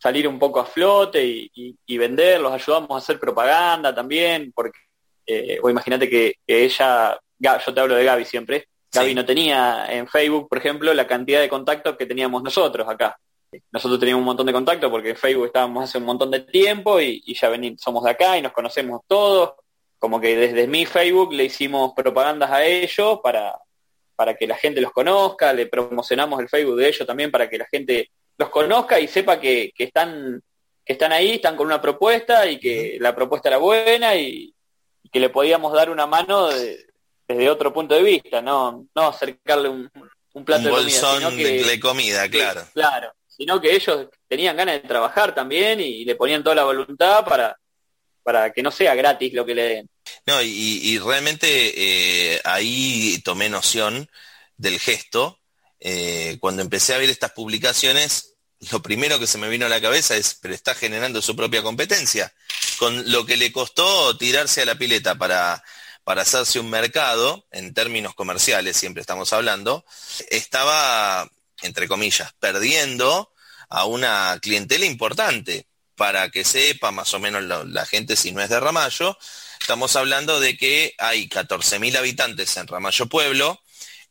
[0.00, 4.78] salir un poco a flote y, vender, los ayudamos a hacer propaganda también, porque
[5.26, 10.48] eh, imagínate que, ella, yo te hablo de Gaby siempre, Gaby no tenía en Facebook,
[10.48, 13.16] por ejemplo, la cantidad de contactos que teníamos nosotros acá
[13.72, 17.00] nosotros teníamos un montón de contacto porque en Facebook estábamos hace un montón de tiempo
[17.00, 19.54] y, ya venimos, somos de acá y nos conocemos todos.
[19.98, 23.58] Como que desde mi Facebook le hicimos propagandas a ellos para,
[24.16, 27.58] para que la gente los conozca, le promocionamos el Facebook de ellos también para que
[27.58, 28.10] la gente
[28.40, 30.42] los conozca y sepa que, están
[30.82, 34.54] que están ahí, están con una propuesta y que la propuesta era buena y,
[35.12, 39.90] que le podíamos dar una mano desde otro punto de vista, no, no acercarle un,
[40.44, 41.68] plato de comida.
[41.68, 42.66] de comida, claro.
[42.72, 47.24] Claro, sino que ellos tenían ganas de trabajar también y, le ponían toda la voluntad
[47.24, 47.58] para,
[48.22, 49.90] para que no sea gratis lo que le den.
[50.26, 54.08] No, y, realmente eh, ahí tomé noción
[54.56, 55.40] del gesto.
[55.80, 58.29] Eh, cuando empecé a ver estas publicaciones,
[58.70, 61.62] lo primero que se me vino a la cabeza es, pero está generando su propia
[61.62, 62.32] competencia.
[62.78, 65.62] Con lo que le costó tirarse a la pileta para,
[66.04, 69.84] para hacerse un mercado, en términos comerciales siempre estamos hablando,
[70.30, 71.30] estaba
[71.62, 73.32] entre comillas, perdiendo
[73.68, 75.66] a una clientela importante.
[75.94, 79.18] Para que sepa más o menos la, gente si no es de Ramallo,
[79.60, 83.60] estamos hablando de que hay 14.000 habitantes en Ramallo Pueblo,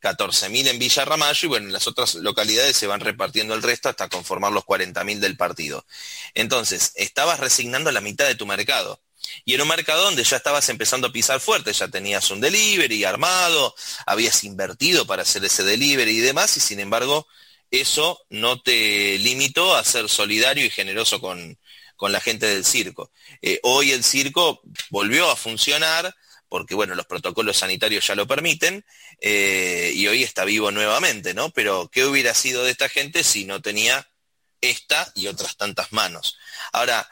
[0.02, 3.90] 14.000 en Villa Ramallo y bueno, en las otras localidades se van repartiendo el resto
[3.90, 5.86] hasta conformar los 40.000 del partido.
[6.34, 9.02] Entonces, estabas resignando la mitad de tu mercado.
[9.46, 13.04] Y en un mercado donde ya estabas empezando a pisar fuerte, ya tenías un delivery
[13.04, 17.28] armado, habías invertido para hacer ese delivery y demás, y sin embargo,
[17.72, 21.58] eso no te limitó a ser solidario y generoso con,
[22.02, 23.12] la gente del circo.
[23.42, 26.16] Eh, hoy el circo volvió a funcionar
[26.50, 28.84] porque bueno, los protocolos sanitarios ya lo permiten,
[29.22, 31.52] eh, y hoy está vivo nuevamente, ¿no?
[31.52, 34.08] Pero, ¿qué hubiera sido de esta gente si no tenía
[34.60, 36.38] esta y otras tantas manos?
[36.74, 37.08] Ahora,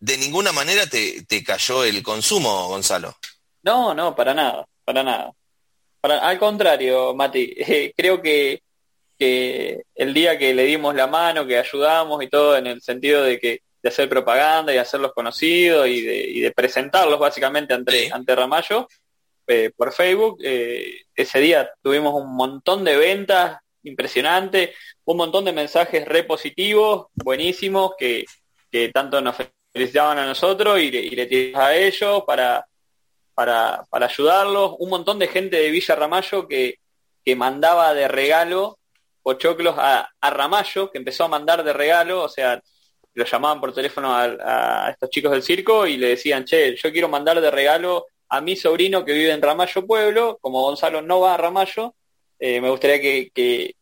[0.00, 3.16] de ninguna manera te, cayó el consumo, Gonzalo.
[3.62, 5.32] No, no, para nada, para nada.
[6.02, 8.62] al contrario, Mati, eh, creo que,
[9.18, 13.22] que, el día que le dimos la mano, que ayudamos y todo en el sentido
[13.22, 18.12] de que de hacer propaganda y hacerlos conocidos y de, y de presentarlos básicamente ante,
[18.12, 18.86] ante Ramallo
[19.46, 24.70] eh, por Facebook, eh, ese día tuvimos un montón de ventas impresionantes,
[25.04, 28.24] un montón de mensajes repositivos, buenísimos, que,
[28.70, 29.36] que tanto nos
[29.72, 32.64] felicitaban a nosotros y le, y a ellos para,
[33.34, 34.76] para, para, ayudarlos.
[34.78, 36.78] Un montón de gente de Villa Ramallo que,
[37.24, 38.78] que mandaba de regalo
[39.22, 42.60] pochoclos a, a Ramallo, que empezó a mandar de regalo, o sea,
[43.14, 47.08] lo llamaban por teléfono a, estos chicos del circo y le decían, che, yo quiero
[47.08, 51.34] mandar de regalo a mi sobrino que vive en Ramallo Pueblo, como Gonzalo no va
[51.34, 51.94] a Ramallo,
[52.38, 53.74] eh, me gustaría que, que,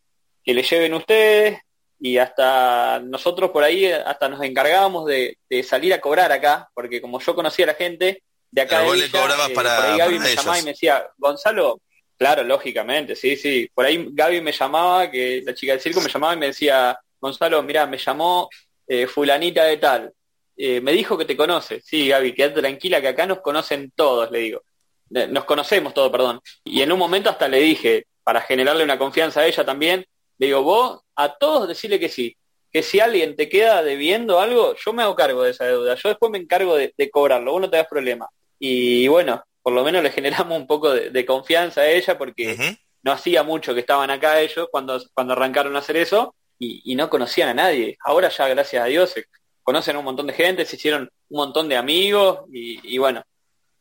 [0.44, 1.60] que le lleven ustedes
[2.00, 7.20] y hasta nosotros por ahí hasta nos encargábamos de, salir a cobrar acá, porque como
[7.20, 10.18] yo conocía a la gente de acá de le cobrabas eh, para, por ahí Gaby
[10.18, 11.80] me llamaba y me decía, Gonzalo,
[12.16, 13.70] claro, lógicamente, sí, sí.
[13.72, 16.98] Por ahí Gaby me llamaba, que la chica del circo me llamaba y me decía,
[17.20, 18.48] Gonzalo, mira, me llamó
[18.92, 20.12] eh, fulanita de tal.
[20.57, 21.81] Eh, me dijo que te conoce.
[21.81, 24.62] Sí, Gaby, quédate tranquila que acá nos conocen todos, le digo.
[25.11, 26.40] Nos conocemos todos, perdón.
[26.64, 30.05] Y en un momento hasta le dije, para generarle una confianza a ella también,
[30.38, 32.37] le digo, vos a todos decirle que sí,
[32.72, 36.09] que si alguien te queda debiendo algo, yo me hago cargo de esa deuda, yo
[36.09, 38.29] después me encargo de, cobrarlo, vos no te das problema.
[38.59, 43.12] Y bueno, por lo menos le generamos un poco de, confianza a ella porque no
[43.12, 47.48] hacía mucho que estaban acá ellos cuando, cuando arrancaron a hacer eso y, no conocían
[47.48, 47.96] a nadie.
[48.04, 49.24] Ahora ya, gracias a Dios, se
[49.62, 53.24] conocen a un montón de gente, se hicieron un montón de amigos y, bueno,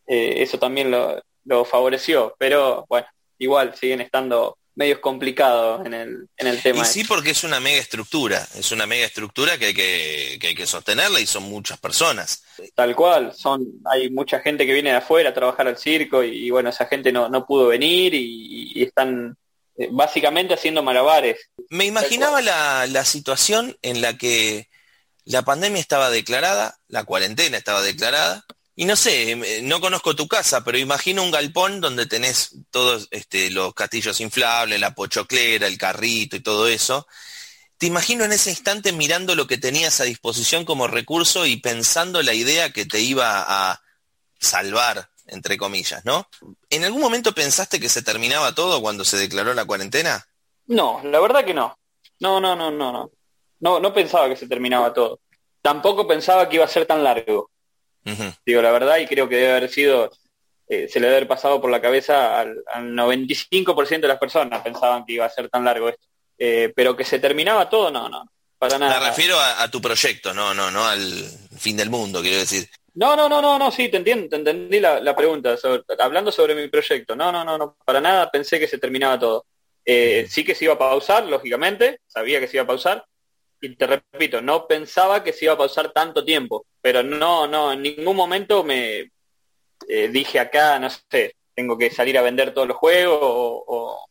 [0.07, 2.35] eh, eso también lo, lo favoreció.
[2.39, 6.83] Pero bueno, igual siguen estando medios complicados en el, en el tema.
[6.83, 10.55] Y sí, porque es una mega estructura, es una mega estructura que hay que, hay
[10.55, 12.43] que sostenerla y son muchas personas.
[12.75, 16.49] Tal cual, son hay mucha gente que viene de afuera a trabajar al circo y,
[16.49, 19.35] bueno, esa gente no, no pudo venir y, están
[19.91, 21.49] básicamente haciendo malabares.
[21.69, 24.69] Me imaginaba la, la situación en la que
[25.25, 28.45] la pandemia estaba declarada, la cuarentena estaba declarada,
[28.79, 32.55] y no sé, em, eh, no conozco tu casa, pero imagino un galpón donde tenés
[32.71, 37.05] todos este, los castillos inflables, la pochoclera, el carrito y todo eso.
[37.77, 42.21] Te imagino en ese instante mirando lo que tenías a disposición como recurso y pensando
[42.23, 43.81] la idea que te iba a
[44.39, 46.27] salvar, entre comillas, ¿no?
[46.69, 50.25] ¿En algún momento pensaste que se terminaba todo cuando se declaró la cuarentena?
[50.67, 51.77] No, la verdad que no.
[52.19, 53.11] No, no, no, no, no.
[53.59, 55.19] No, no pensaba que se terminaba todo.
[55.61, 57.51] Tampoco pensaba que iba a ser tan largo.
[58.45, 60.09] Digo la verdad y creo que debe haber sido,
[60.67, 65.05] eh, se le debe haber pasado por la cabeza al, 95% de las personas pensaban
[65.05, 66.07] que iba a ser tan largo esto.
[66.37, 68.25] Eh, pero que se terminaba todo, no, no,
[68.57, 68.99] para nada.
[68.99, 71.01] Me refiero a, tu proyecto, no, no, no al
[71.57, 72.69] fin del mundo, quiero decir.
[72.95, 75.55] No, no, no, no, no, sí, te entiendo, te entendí la, pregunta,
[75.99, 77.15] hablando sobre mi proyecto.
[77.15, 79.45] No, no, no, no, para nada pensé que se terminaba todo.
[79.85, 83.05] Eh, sí que se iba a pausar, lógicamente, sabía que se iba a pausar,
[83.61, 87.73] y te repito, no pensaba que se iba a pausar tanto tiempo, pero no, no,
[87.73, 89.11] en ningún momento me
[89.87, 94.05] eh, dije acá, no sé, tengo que salir a vender todos los juegos o,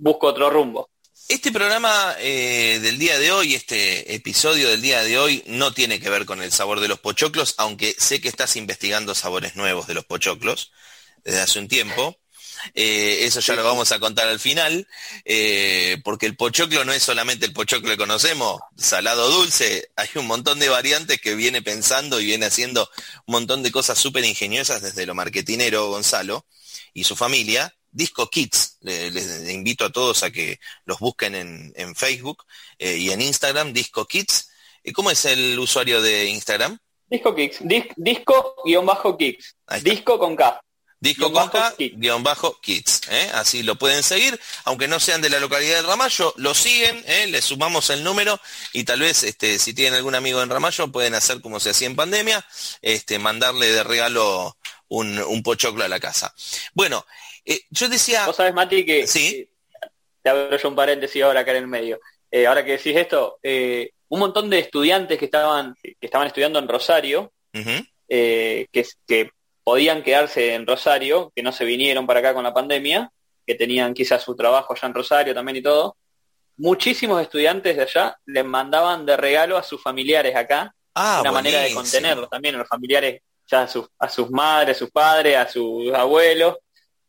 [0.00, 0.88] busco otro rumbo.
[1.26, 6.00] Este programa eh, del día de hoy, este episodio del día de hoy, no tiene
[6.00, 9.86] que ver con el sabor de los pochoclos, aunque sé que estás investigando sabores nuevos
[9.86, 10.70] de los pochoclos
[11.24, 12.18] desde hace un tiempo.
[12.74, 14.86] Eh, eso ya lo vamos a contar al final,
[15.24, 20.26] eh, porque el pochoclo no es solamente el pochoclo que conocemos, salado dulce, hay un
[20.26, 22.90] montón de variantes que viene pensando y viene haciendo
[23.26, 26.46] un montón de cosas súper ingeniosas desde lo marketinero Gonzalo
[26.94, 27.74] y su familia.
[27.90, 32.44] Disco Kids, les, invito a todos a que los busquen en, Facebook
[32.78, 34.50] eh, y en Instagram, Disco Kids.
[34.94, 36.78] ¿Cómo es el usuario de Instagram?
[37.10, 37.60] Disco Kicks,
[37.96, 40.60] disco-kicks, disco con K.
[41.00, 43.02] Disco Conca, guion bajo Kids.
[43.08, 43.30] ¿eh?
[43.34, 47.28] Así lo pueden seguir, aunque no sean de la localidad de Ramallo, lo siguen, ¿eh?
[47.28, 48.40] le sumamos el número
[48.72, 51.86] y tal vez este, si tienen algún amigo en Ramallo pueden hacer como se hacía
[51.86, 52.44] en pandemia,
[52.82, 54.56] este, mandarle de regalo
[54.88, 56.34] un, pochoclo a la casa.
[56.74, 57.06] Bueno,
[57.52, 58.26] eh, yo decía...
[58.26, 59.06] Vos sabés, Mati, que...
[59.06, 59.48] Sí.
[60.22, 62.00] Te abro yo un paréntesis ahora acá en el medio.
[62.46, 67.32] ahora que decís esto, un montón de estudiantes que estaban, que estaban estudiando en Rosario,
[67.52, 68.66] que,
[69.06, 69.30] que
[69.68, 73.12] podían quedarse en Rosario, que no se vinieron para acá con la pandemia,
[73.46, 75.96] que tenían quizás su trabajo allá en Rosario también y todo.
[76.56, 81.60] Muchísimos estudiantes de allá les mandaban de regalo a sus familiares acá, ah, una manera
[81.60, 85.36] de contenerlos también a los familiares, ya a sus, a sus madres, a sus padres,
[85.36, 86.56] a sus abuelos.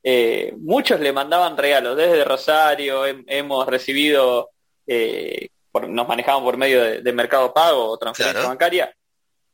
[0.03, 4.51] Eh, muchos le mandaban regalos desde Rosario, hemos recibido,
[4.87, 5.49] eh,
[5.87, 8.93] nos manejamos por medio de, Mercado Pago o transferencia bancaria.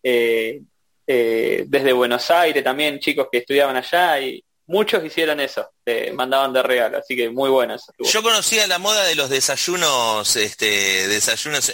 [0.03, 0.62] Eh,
[1.08, 5.69] desde Buenos Aires también, chicos que estudiaban allá y muchos hicieron eso,
[6.13, 7.93] mandaban de regalo, así que muy bueno eso.
[7.99, 11.71] Yo conocía la moda de los desayunos, este, desayunos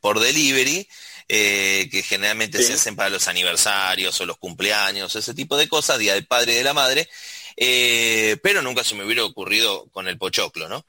[0.00, 0.88] por delivery,
[1.34, 5.98] eh, que generalmente se hacen para los aniversarios o los cumpleaños, ese tipo de cosas,
[5.98, 7.08] Día del Padre y de la Madre,
[7.56, 10.84] pero nunca se me hubiera ocurrido con el pochoclo, ¿no?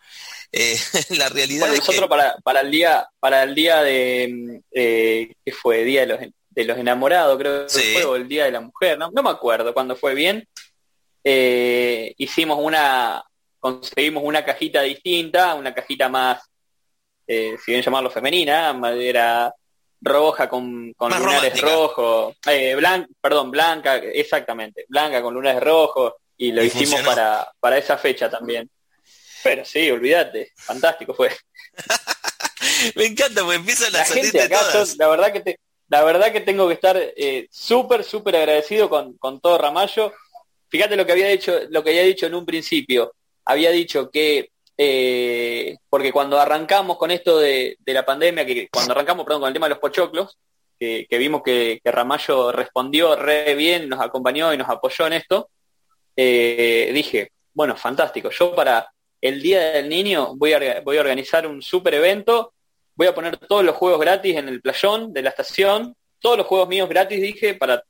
[1.17, 5.84] la realidad es nosotros para, para el día, para el día de, ¿qué fue?
[5.84, 6.19] Día de los
[6.56, 9.30] de los enamorados, creo que fue, o el Día de la Mujer, no, no me
[9.30, 10.47] acuerdo cuándo fue bien.
[11.23, 13.23] Eh, hicimos una,
[13.60, 16.43] conseguimos una cajita distinta, una cajita más,
[17.26, 19.54] eh, si bien llamarlo femenina, madera
[20.02, 22.76] roja con, con lunares rojos, eh,
[23.21, 28.69] perdón, blanca, exactamente, blanca con lunares rojos, y lo hicimos para, para esa fecha también.
[29.43, 31.32] Pero sí, olvídate, fantástico fue.
[32.96, 34.91] Me encanta porque empiezan la a salir gente de acá, todas.
[34.91, 38.89] yo, la verdad que te, la verdad que tengo que estar eh, súper, súper agradecido
[38.89, 40.13] con, con todo Ramallo.
[40.69, 43.13] Fíjate lo que había dicho, lo que había dicho en un principio.
[43.46, 48.93] Había dicho que eh, porque cuando arrancamos con esto de, de la pandemia, que cuando
[48.93, 50.38] arrancamos, perdón, con el tema de los pochoclos,
[50.80, 55.13] que, que vimos que, que Ramallo respondió re bien, nos acompañó y nos apoyó en
[55.13, 55.50] esto,
[56.15, 58.89] eh, dije, bueno, fantástico, yo para
[59.21, 62.54] el Día del Niño voy a, voy a organizar un super evento,
[62.95, 66.47] voy a poner todos los juegos gratis en el playón de la estación, todos los
[66.47, 67.84] juegos míos gratis, dije, para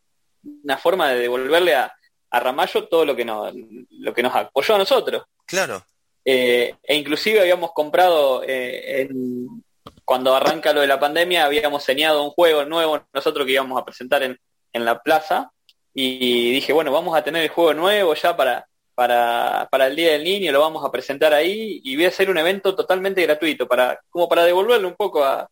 [0.64, 1.94] una forma de devolverle a,
[2.30, 3.54] a Ramallo todo lo que nos,
[3.90, 5.24] lo que nos apoyó a nosotros.
[5.46, 5.84] Claro.
[6.26, 9.64] Eh, e inclusive habíamos comprado, eh, en-
[10.06, 13.86] cuando arranca lo de la pandemia, habíamos señado un juego nuevo nosotros que íbamos a
[13.86, 14.38] presentar en,
[14.74, 15.52] en la plaza
[15.94, 20.14] y dije, bueno, vamos a tener el juego nuevo ya para, para, para el Día
[20.14, 23.68] del Niño, lo vamos a presentar ahí y voy a hacer un evento totalmente gratuito,
[23.68, 25.48] para, como para devolverle un poco a,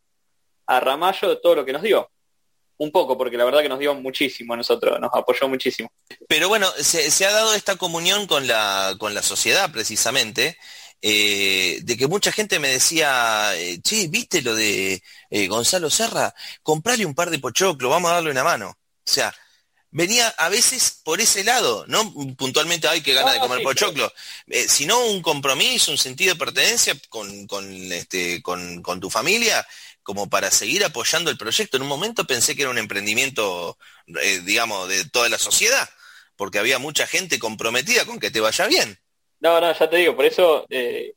[0.68, 2.10] a Ramallo todo lo que nos dio.
[2.78, 5.92] Un poco, porque la verdad que nos dio muchísimo a nosotros, nos apoyó muchísimo.
[6.28, 10.58] Pero bueno, se, se ha dado esta comunión con la, con la sociedad precisamente,
[11.00, 16.34] eh, de que mucha gente me decía, eh, che, ¿viste lo de eh, Gonzalo Serra?
[16.64, 18.70] Comprale un par de pochoclo, vamos a darle una mano.
[18.70, 19.34] O sea,
[19.92, 24.12] venía a veces por ese lado, no puntualmente, ay, que gana de comer pochoclo,
[24.48, 29.66] eh, sino un compromiso, un sentido de pertenencia con, con, este, con, con tu familia,
[30.02, 31.78] como para seguir apoyando el proyecto.
[31.78, 33.78] En un momento pensé que era un emprendimiento,
[34.08, 35.88] eh, digamos, de toda la sociedad,
[36.36, 38.98] porque había mucha gente comprometida con que te vaya bien.
[39.40, 41.16] No, no, ya te digo, por eso eh,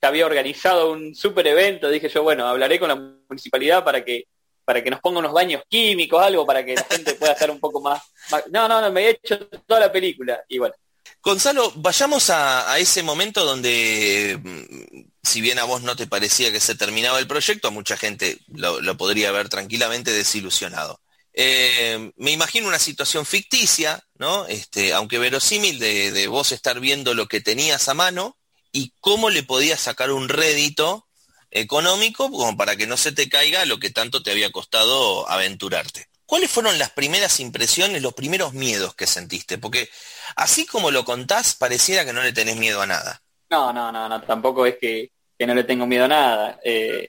[0.00, 2.96] había organizado un super evento, dije yo, bueno, hablaré con la
[3.28, 4.26] municipalidad para que
[4.66, 7.60] para que nos ponga unos baños químicos, algo para que la gente pueda estar un
[7.60, 8.02] poco más,
[8.50, 10.74] No, no, no, me he hecho toda la película y bueno,
[11.22, 16.52] Gonzalo, vayamos a, a ese momento donde, mm, si bien a vos no te parecía
[16.52, 21.00] que se terminaba el proyecto, a mucha gente lo, podría ver tranquilamente desilusionado.
[21.32, 24.46] Eh, me imagino una situación ficticia, ¿no?
[24.46, 28.36] Este, aunque verosímil, de, de vos estar viendo lo que tenías a mano
[28.72, 31.05] y cómo le podías sacar un rédito
[31.50, 36.08] económico como para que no se te caiga lo que tanto te había costado aventurarte.
[36.26, 39.58] ¿Cuáles fueron las primeras impresiones, los primeros miedos que sentiste?
[39.58, 39.88] Porque
[40.34, 43.22] así como lo contás, pareciera que no le tenés miedo a nada.
[43.48, 46.58] no, no, no, no, tampoco es que, no le tengo miedo a nada.
[46.64, 47.08] Eh,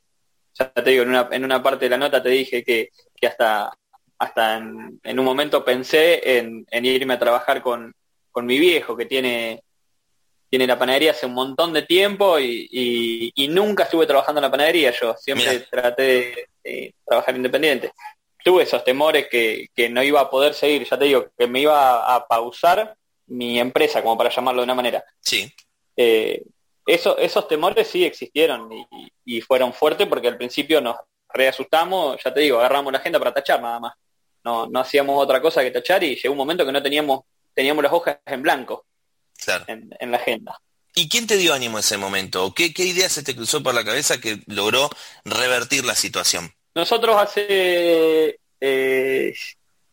[0.53, 2.91] ya te digo, en una, en una parte de la nota te dije que,
[3.27, 3.71] hasta,
[4.19, 7.95] hasta en, en un momento pensé en, en irme a trabajar con,
[8.31, 9.63] con mi viejo, que tiene,
[10.49, 14.43] tiene la panadería hace un montón de tiempo y, y- y nunca estuve trabajando en
[14.43, 15.65] la panadería yo, siempre Mira.
[15.69, 17.91] traté de, de trabajar independiente.
[18.43, 21.59] Tuve esos temores que, que no iba a poder seguir, ya te digo, que me
[21.61, 22.95] iba a pausar
[23.27, 25.03] mi empresa, como para llamarlo de una manera.
[25.19, 25.51] Sí,
[25.97, 26.43] Eh,
[26.85, 28.87] eso, esos temores sí existieron y,
[29.25, 30.95] y fueron fuertes porque al principio nos
[31.33, 33.93] reasustamos, ya te digo, agarramos la agenda para tachar nada más.
[34.43, 37.21] No, no hacíamos otra cosa que tachar y llegó un momento que no teníamos,
[37.53, 38.85] teníamos las hojas en blanco
[39.37, 39.65] claro.
[39.67, 40.59] en, en la agenda.
[40.95, 42.43] ¿Y quién te dio ánimo en ese momento?
[42.43, 44.89] ¿O qué, qué idea se te cruzó por la cabeza que logró
[45.25, 46.51] revertir la situación?
[46.73, 49.33] Nosotros hace eh,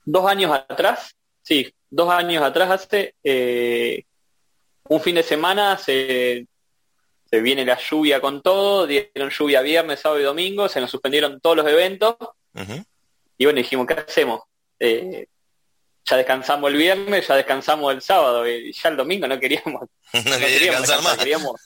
[0.05, 4.05] dos años atrás, sí, dos años atrás hace, eh,
[4.89, 6.47] un fin de semana se,
[7.31, 11.41] se viene la lluvia con todo, dieron lluvia viernes, sábado y domingo, se nos suspendieron
[11.41, 12.17] todos los eventos
[13.37, 14.41] y bueno, dijimos, ¿qué hacemos?
[14.79, 15.27] Eh,
[16.05, 20.21] ya descansamos el viernes, ya descansamos el sábado y ya el domingo no queríamos, No
[20.23, 21.17] no quería queríamos descansar más.
[21.19, 21.61] queríamos,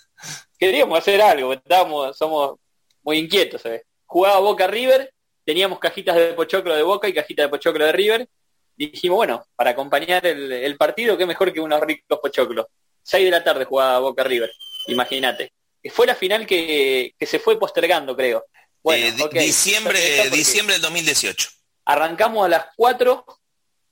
[0.58, 2.58] queríamos hacer algo, estábamos, somos
[3.02, 3.82] muy inquietos, ¿sabes?
[4.06, 5.12] Jugaba Boca River,
[5.44, 8.28] teníamos cajitas de pochoclo de Boca y cajitas de pochoclo de River,
[8.76, 12.66] y dijimos, bueno, para acompañar el, el partido, qué mejor que unos ricos pochoclos.
[13.02, 14.50] 6 de la tarde jugaba Boca River,
[14.86, 15.52] imagínate.
[15.90, 18.44] Fue la final que, que se fue postergando, creo.
[18.82, 21.48] Bueno, Eh, diciembre, diciembre del 2018.
[21.86, 23.24] Arrancamos a las 4,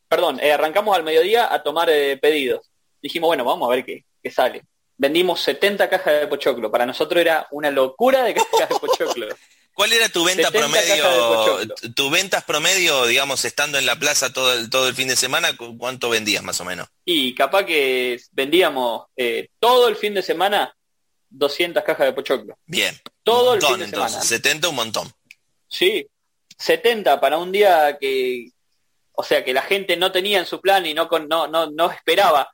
[0.09, 2.71] perdón, eh, arrancamos al mediodía a tomar eh, pedidos.
[3.03, 4.63] Dijimos, bueno, vamos a ver qué, qué sale.
[4.99, 6.71] Vendimos 70 cajas de pochoclo.
[6.71, 9.29] Para nosotros era una locura de cajas de pochoclo.
[9.75, 11.75] ¿Cuál era tu venta 70 cajas de promedio?
[11.95, 15.55] Tu ventas promedio, digamos, estando en la plaza todo el, todo el fin de semana,
[15.55, 16.89] ¿cu- ¿cuánto vendías más o menos?
[17.05, 20.75] Y capaz que vendíamos eh, todo el fin de semana
[21.29, 22.57] 200 cajas de pochoclo.
[22.65, 22.99] Bien.
[23.23, 24.13] Todo el fin de entonces.
[24.13, 24.27] semana.
[24.27, 25.13] 70 un montón.
[25.69, 26.07] Sí,
[26.57, 28.49] 70 para un día que,
[29.17, 31.91] o sea, que la gente no tenía en su plan y no no, no, no
[31.91, 32.51] esperaba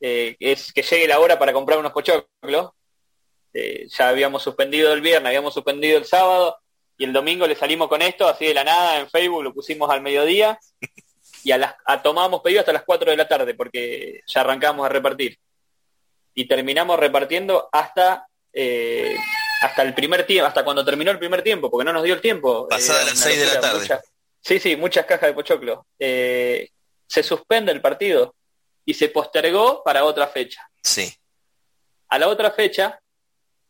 [0.00, 2.70] eh, que es que llegue la hora para comprar unos pochoclos.
[3.52, 6.58] Eh, ya habíamos suspendido el viernes, habíamos suspendido el sábado
[6.98, 9.88] y el domingo le salimos con esto así de la nada en Facebook, lo pusimos
[9.90, 10.58] al mediodía
[11.44, 14.84] y a las a, tomábamos pedido hasta las 4 de la tarde porque ya arrancamos
[14.84, 15.38] a repartir.
[16.34, 19.16] Y terminamos repartiendo hasta eh,
[19.62, 22.20] hasta el primer tiempo, hasta cuando terminó el primer tiempo, porque no nos dio el
[22.20, 22.68] tiempo.
[22.68, 24.00] Pasada las una 6 de la tarde.
[24.44, 25.86] Sí, sí, muchas cajas de pochoclo.
[25.98, 26.68] Eh,
[27.06, 28.34] se suspende el partido
[28.84, 30.60] y se postergó para otra fecha.
[30.82, 31.12] Sí.
[32.08, 32.98] A la otra fecha,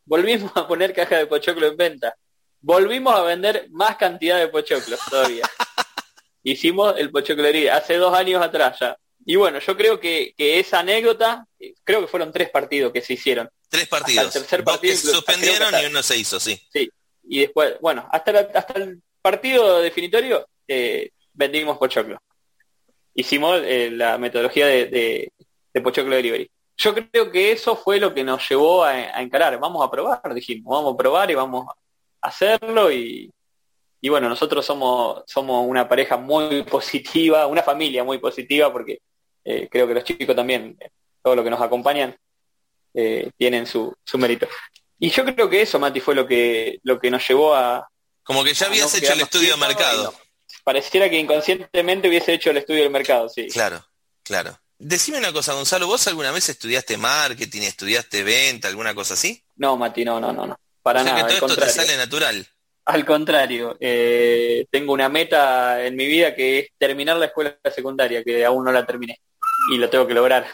[0.05, 2.14] volvimos a poner cajas de pochoclo en venta.
[2.61, 5.49] Volvimos a vender más cantidad de pochoclos todavía.
[6.43, 8.97] Hicimos el pochoclería hace dos años atrás ya.
[9.27, 13.01] Y bueno, yo creo que, que esa anécdota, eh, creo que fueron tres partidos que
[13.01, 13.49] se hicieron.
[13.70, 14.27] Tres partidos.
[14.27, 16.61] Hasta el tercer partido que se suspendieron y uno se hizo, sí.
[16.70, 16.91] Sí.
[17.27, 22.19] Y después, bueno, hasta, la- hasta el partido definitorio eh, vendimos pochoclo.
[23.15, 25.33] Hicimos eh, la metodología de, de,
[25.73, 26.51] de pochoclo delivery.
[26.77, 29.59] Yo creo que eso fue lo que nos llevó a, a encarar.
[29.61, 31.67] Vamos a probar, dijimos, vamos a probar y vamos
[32.21, 33.33] a hacerlo y,
[34.05, 39.01] y bueno, nosotros somos, somos una pareja muy positiva, una familia muy positiva porque
[39.43, 40.77] eh, creo que los chicos también,
[41.23, 42.15] todos los que nos acompañan,
[42.93, 44.47] eh, tienen su, su mérito.
[44.99, 47.89] Y yo creo que eso, Mati, fue lo que, lo que nos llevó a...
[48.23, 50.12] Como que ya habías hecho el estudio de mercado.
[50.65, 53.49] Pareciera que inconscientemente hubiese hecho el estudio del mercado, sí.
[53.49, 53.87] Claro,
[54.23, 54.59] claro.
[54.79, 59.43] Decime una cosa, Gonzalo, ¿vos alguna vez estudiaste marketing, estudiaste venta, alguna cosa así?
[59.57, 60.59] No, Mati, no, no, no, no.
[60.83, 61.91] Para o sea nada, que al todo esto te contrario.
[61.93, 62.49] sale natural.
[62.87, 68.23] Al contrario, eh, tengo una meta en mi vida que es terminar la escuela secundaria,
[68.25, 69.21] que aún no la terminé.
[69.73, 70.47] Y lo tengo que lograr.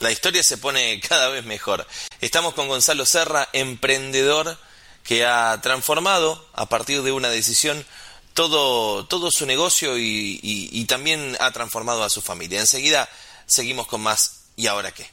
[0.00, 1.86] La historia se pone cada vez mejor.
[2.20, 4.56] Estamos con Gonzalo Serra, emprendedor
[5.04, 7.84] que ha transformado a partir de una decisión
[8.38, 12.60] todo, todo su negocio y, y- y también ha transformado a su familia.
[12.60, 13.08] Enseguida
[13.46, 14.44] seguimos con más.
[14.54, 15.08] ¿Y ahora qué?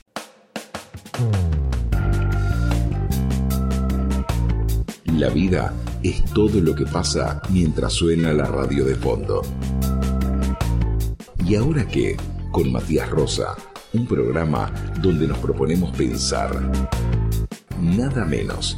[5.17, 5.73] La vida
[6.03, 9.41] es todo lo que pasa mientras suena la radio de fondo.
[11.43, 12.15] ¿Y ahora qué?
[12.51, 13.55] Con Matías Rosa,
[13.93, 14.71] un programa
[15.01, 16.61] donde nos proponemos pensar.
[17.79, 18.77] Nada menos.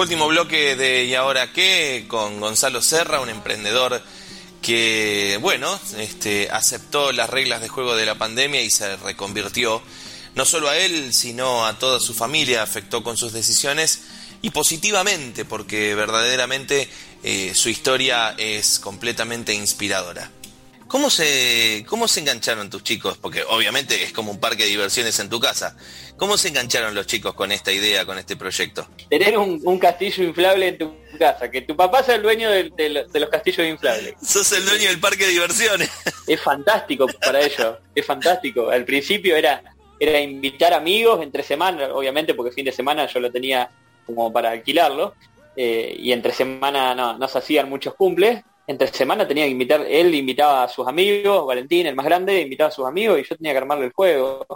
[0.00, 2.06] Último bloque de ¿Y ahora qué?
[2.08, 4.02] con Gonzalo Serra, un emprendedor
[4.62, 9.82] que, bueno, este, aceptó las reglas de juego de la pandemia y se reconvirtió
[10.34, 14.04] no solo a él, sino a toda su familia, afectó con sus decisiones
[14.40, 16.88] y positivamente, porque verdaderamente
[17.22, 20.30] eh, su historia es completamente inspiradora.
[20.90, 23.16] ¿Cómo se, ¿Cómo se engancharon tus chicos?
[23.16, 25.76] Porque obviamente es como un parque de diversiones en tu casa.
[26.16, 28.88] ¿Cómo se engancharon los chicos con esta idea, con este proyecto?
[29.08, 32.70] Tener un, un castillo inflable en tu casa, que tu papá sea el dueño de,
[32.76, 34.14] de lo- de los castillos inflables.
[34.20, 35.88] Sos el dueño del parque de diversiones.
[36.26, 38.68] Es fantástico para ellos, es fantástico.
[38.70, 39.62] Al principio era,
[40.00, 43.70] era invitar amigos entre semana, obviamente porque fin de semana yo lo tenía
[44.06, 45.14] como para alquilarlo,
[45.56, 48.42] eh, y entre semana no, no se hacían muchos cumples.
[48.70, 52.68] Entre semana tenía que invitar, él invitaba a sus amigos, Valentín, el más grande, invitaba
[52.68, 54.46] a sus amigos y yo tenía que armarle el juego.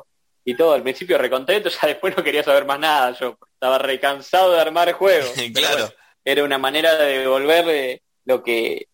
[0.44, 4.52] Y todo, al principio recontento, ya después no quería saber más nada, yo estaba recansado
[4.52, 5.32] de armar juegos.
[5.52, 5.76] Claro.
[5.78, 5.92] bueno,
[6.24, 8.86] era una manera de devolver eh, lo que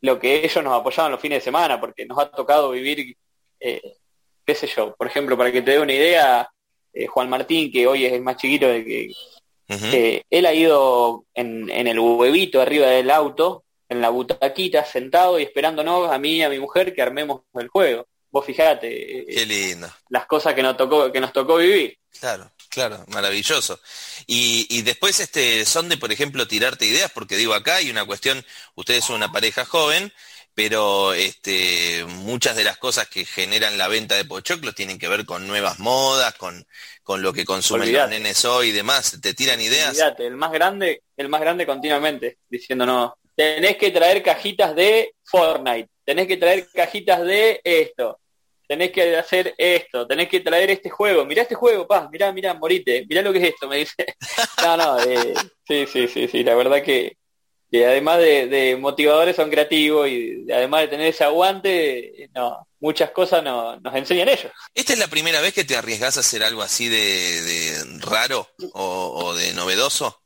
[0.00, 3.16] lo que ellos nos apoyaban los fines de semana, porque nos ha tocado vivir,
[3.60, 3.96] eh,
[4.44, 6.50] qué sé yo, por ejemplo, para que te dé una idea,
[6.92, 9.12] eh, Juan Martín, que hoy es el más chiquito de que
[9.68, 15.38] eh, él ha ido en, en el huevito arriba del auto, en la butaquita, sentado
[15.38, 18.06] y esperándonos a mí y a mi mujer que armemos el juego.
[18.30, 19.88] Vos fijate, eh, Qué lindo.
[20.08, 21.98] las cosas que nos tocó, que nos tocó vivir.
[22.20, 22.50] Claro.
[22.70, 23.78] Claro, maravilloso.
[24.26, 28.04] Y, y después este son de, por ejemplo, tirarte ideas, porque digo, acá hay una
[28.04, 30.12] cuestión, ustedes son una pareja joven,
[30.54, 35.24] pero este, muchas de las cosas que generan la venta de pochoclos tienen que ver
[35.24, 36.66] con nuevas modas, con,
[37.04, 38.10] con lo que consumen Olvidate.
[38.10, 39.18] los nenes hoy y demás.
[39.22, 39.90] ¿Te tiran ideas?
[39.90, 45.14] Olvídate, el más grande, el más grande continuamente, diciendo no, tenés que traer cajitas de
[45.24, 48.20] Fortnite, tenés que traer cajitas de esto,
[48.66, 52.54] tenés que hacer esto, tenés que traer este juego, mirá este juego, paz, mirá, mirá,
[52.54, 53.94] morite, mirá lo que es esto, me dice.
[54.62, 55.34] No, no, eh,
[55.66, 57.18] sí, sí, sí, sí, la verdad que,
[57.70, 63.10] que además de, de motivadores son creativos y además de tener ese aguante, no, muchas
[63.10, 64.52] cosas no, nos enseñan ellos.
[64.74, 68.48] ¿Esta es la primera vez que te arriesgas a hacer algo así de, de raro
[68.72, 70.23] o, o de novedoso?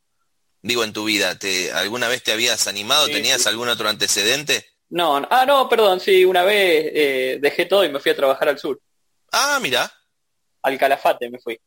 [0.62, 3.06] Digo, en tu vida, ¿te, ¿alguna vez te habías animado?
[3.06, 3.48] Sí, ¿Tenías sí.
[3.48, 4.66] algún otro antecedente?
[4.90, 8.16] No, no, ah, no, perdón, sí, una vez eh, dejé todo y me fui a
[8.16, 8.80] trabajar al sur.
[9.32, 9.92] Ah, mira,
[10.62, 11.58] al Calafate me fui.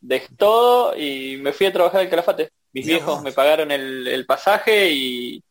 [0.00, 2.50] Dejé todo y me fui a trabajar al Calafate.
[2.72, 5.42] Mis viejos me pagaron el, el pasaje y,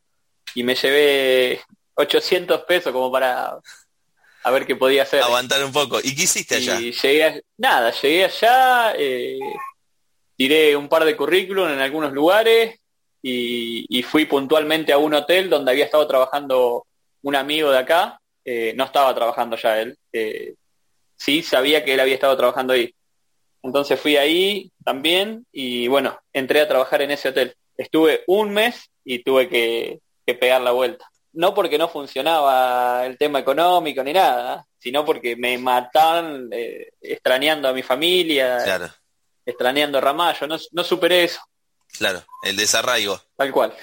[0.53, 1.61] y me llevé
[1.95, 3.57] 800 pesos como para
[4.43, 5.23] a ver qué podía hacer.
[5.23, 5.99] aguantar un poco.
[6.03, 6.79] ¿Y qué hiciste allá?
[6.79, 9.39] Y llegué a- nada, llegué allá, eh,
[10.37, 12.79] tiré un par de currículum en algunos lugares
[13.28, 16.86] y, y fui puntualmente a un hotel donde había estado trabajando
[17.23, 18.19] un amigo de acá.
[18.45, 19.97] Eh, no estaba trabajando ya él.
[20.13, 20.53] eh,
[21.15, 22.93] sí, sabía que él había estado trabajando ahí.
[23.63, 27.55] Entonces fui ahí también y bueno, entré a trabajar en ese hotel.
[27.76, 31.07] Estuve un mes y tuve que, que pegar la vuelta.
[31.34, 37.67] No porque no funcionaba el tema económico ni nada, sino porque me mataban eh, extrañando
[37.69, 38.88] a mi familia, Claro,
[39.43, 40.45] extrañando a Ramallo.
[40.45, 41.41] No, no superé eso,
[41.97, 43.21] claro, el desarraigo.
[43.36, 43.73] tal cual.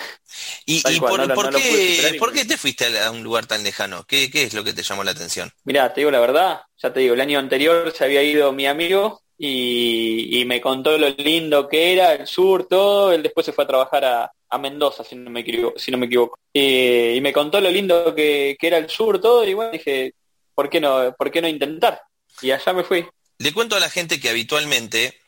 [0.66, 3.46] ¿Y, Tal y cual, por, no no qué, y por te fuiste a, un lugar
[3.46, 4.04] tan lejano?
[4.06, 5.50] ¿Qué, ¿Qué es lo que te llamó la atención?
[5.64, 8.66] Mira, te digo la verdad, ya te digo, el año anterior se había ido mi
[8.66, 13.12] amigo y, y me contó lo lindo que era el sur, todo.
[13.12, 15.78] Él después se fue a trabajar a, a Mendoza, si no me equivoco.
[15.78, 16.38] Si no me equivoco.
[16.52, 19.44] Eh, y me contó lo lindo que, que era el sur, todo.
[19.44, 20.14] Y bueno, dije,
[20.54, 22.02] ¿por qué no, por qué no intentar?
[22.40, 23.06] Y allá me fui.
[23.38, 25.18] Le cuento a la gente que habitualmente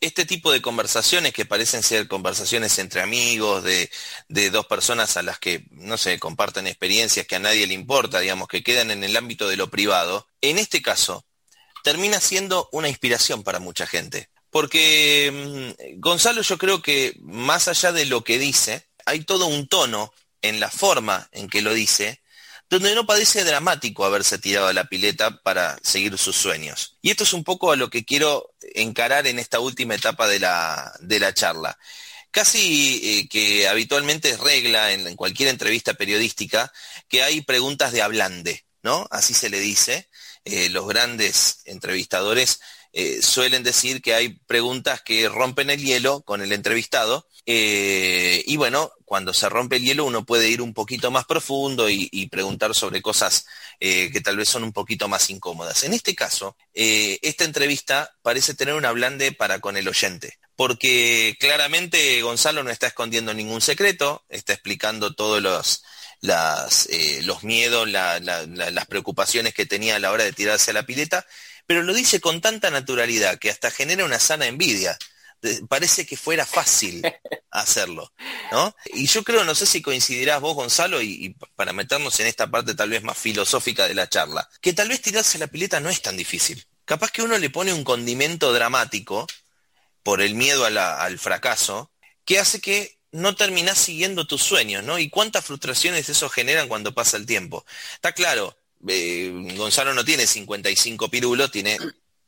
[0.00, 3.90] este tipo de conversaciones que parecen ser conversaciones entre amigos, de,
[4.50, 8.48] dos personas a las que, no sé, comparten experiencias que a nadie le importa, digamos,
[8.48, 11.24] que quedan en el ámbito de lo privado, en este caso
[11.84, 14.28] termina siendo una inspiración para mucha gente.
[14.50, 19.68] Porque mm, Gonzalo yo creo que más allá de lo que dice, hay todo un
[19.68, 22.20] tono en la forma en que lo dice,
[22.70, 26.96] donde no parece dramático haberse tirado a la pileta para seguir sus sueños.
[27.02, 30.38] Y esto es un poco a lo que quiero encarar en esta última etapa de
[30.38, 31.76] la, de la charla.
[32.30, 36.72] Casi eh, que habitualmente es regla en, cualquier entrevista periodística
[37.08, 39.08] que hay preguntas de hablande, ¿no?
[39.10, 40.08] Así se le dice.
[40.44, 42.60] Eh, los grandes entrevistadores
[42.92, 47.26] eh, suelen decir que hay preguntas que rompen el hielo con el entrevistado.
[47.46, 51.88] eh, y bueno, cuando se rompe el hielo uno puede ir un poquito más profundo
[51.90, 53.46] y, preguntar sobre cosas
[53.80, 55.82] eh, que tal vez son un poquito más incómodas.
[55.84, 60.38] En este caso, esta entrevista parece tener un hablande para con el oyente.
[60.56, 65.82] Porque claramente Gonzalo no está escondiendo ningún secreto, está explicando todos los,
[66.20, 70.74] los miedos, la- la- la- las preocupaciones que tenía a la hora de tirarse a
[70.74, 71.26] la pileta,
[71.70, 74.98] pero lo dice con tanta naturalidad que hasta genera una sana envidia.
[75.68, 77.00] Parece que fuera fácil
[77.52, 78.12] hacerlo,
[78.50, 78.74] ¿no?
[78.86, 82.50] Y yo creo, no sé si coincidirás vos, Gonzalo, y, y para meternos en esta
[82.50, 85.90] parte tal vez más filosófica de la charla, que tal vez tirarse la pileta no
[85.90, 86.66] es tan difícil.
[86.84, 89.28] Capaz que uno le pone un condimento dramático
[90.02, 91.92] por el miedo a la- al fracaso,
[92.24, 94.98] que hace que no terminás siguiendo tus sueños, ¿no?
[94.98, 97.64] Y cuántas frustraciones eso generan cuando pasa el tiempo.
[97.94, 98.56] Está claro,
[98.88, 101.78] eh, Gonzalo no tiene 55 pirulos, tiene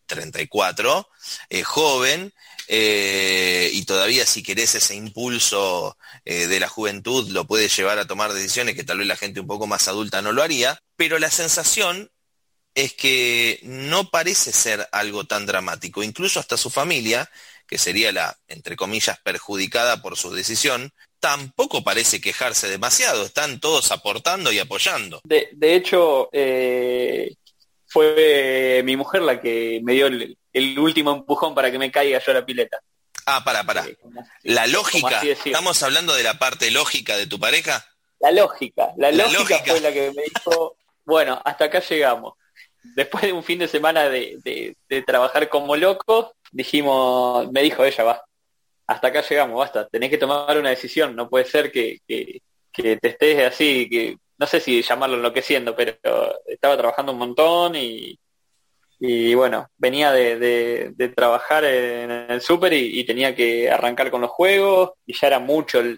[0.06, 1.08] 34,
[1.48, 2.32] eh, joven,
[2.68, 8.32] y todavía si querés ese impulso eh, de la juventud lo puede llevar a tomar
[8.32, 11.30] decisiones que tal vez la gente un poco más adulta no lo haría, pero la
[11.30, 12.10] sensación
[12.74, 16.02] es que no parece ser algo tan dramático.
[16.02, 17.30] Incluso hasta su familia,
[17.66, 20.92] que sería la, entre comillas, perjudicada por su decisión,
[21.22, 23.24] tampoco parece quejarse demasiado.
[23.24, 25.20] Están todos aportando y apoyando.
[25.22, 27.32] De, de hecho, eh,
[27.86, 32.18] fue mi mujer la que me dio el, el último empujón para que me caiga
[32.18, 32.78] yo a la pileta.
[33.24, 33.86] Ah, para, para.
[33.86, 33.96] Eh,
[34.42, 35.22] La lógica.
[35.22, 37.86] ¿estamos hablando de la parte lógica de tu pareja?
[38.18, 39.70] La lógica, la, La lógica, lógica.
[39.70, 42.34] fue la que me dijo, bueno, hasta acá llegamos.
[42.96, 47.84] Después de un fin de semana de, de- de trabajar como locos, dijimos, me dijo
[47.84, 48.24] ella, va,
[48.92, 52.40] hasta acá llegamos, basta, tenés que tomar una decisión, no puede ser que, que,
[52.72, 55.94] que te estés así, que no sé si llamarlo enloqueciendo, pero
[56.46, 58.18] estaba trabajando un montón y,
[59.00, 64.10] y bueno, venía de, de- de trabajar en el súper y, y tenía que arrancar
[64.10, 65.96] con los juegos y ya era mucho el,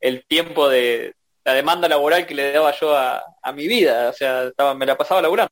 [0.00, 1.14] el tiempo de
[1.44, 4.84] la demanda laboral que le daba yo a, a mi vida, o sea, estaba, me
[4.86, 5.50] la pasaba laburando.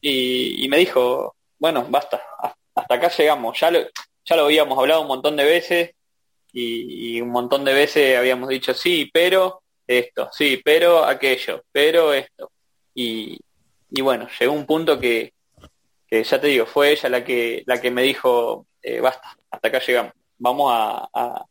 [0.00, 3.80] Y, y me dijo, bueno, basta, ha- hasta acá llegamos, ya lo,
[4.28, 5.90] ya lo habíamos hablado un montón de veces
[6.52, 12.50] y, un montón de veces habíamos dicho sí, pero esto, sí, pero aquello, pero esto.
[12.94, 13.38] Y,
[13.90, 15.32] y bueno, llegó un punto que,
[16.06, 19.68] que ya te digo, fue ella la que, la que me dijo, eh, basta, hasta
[19.68, 21.44] acá llegamos, vamos a, a-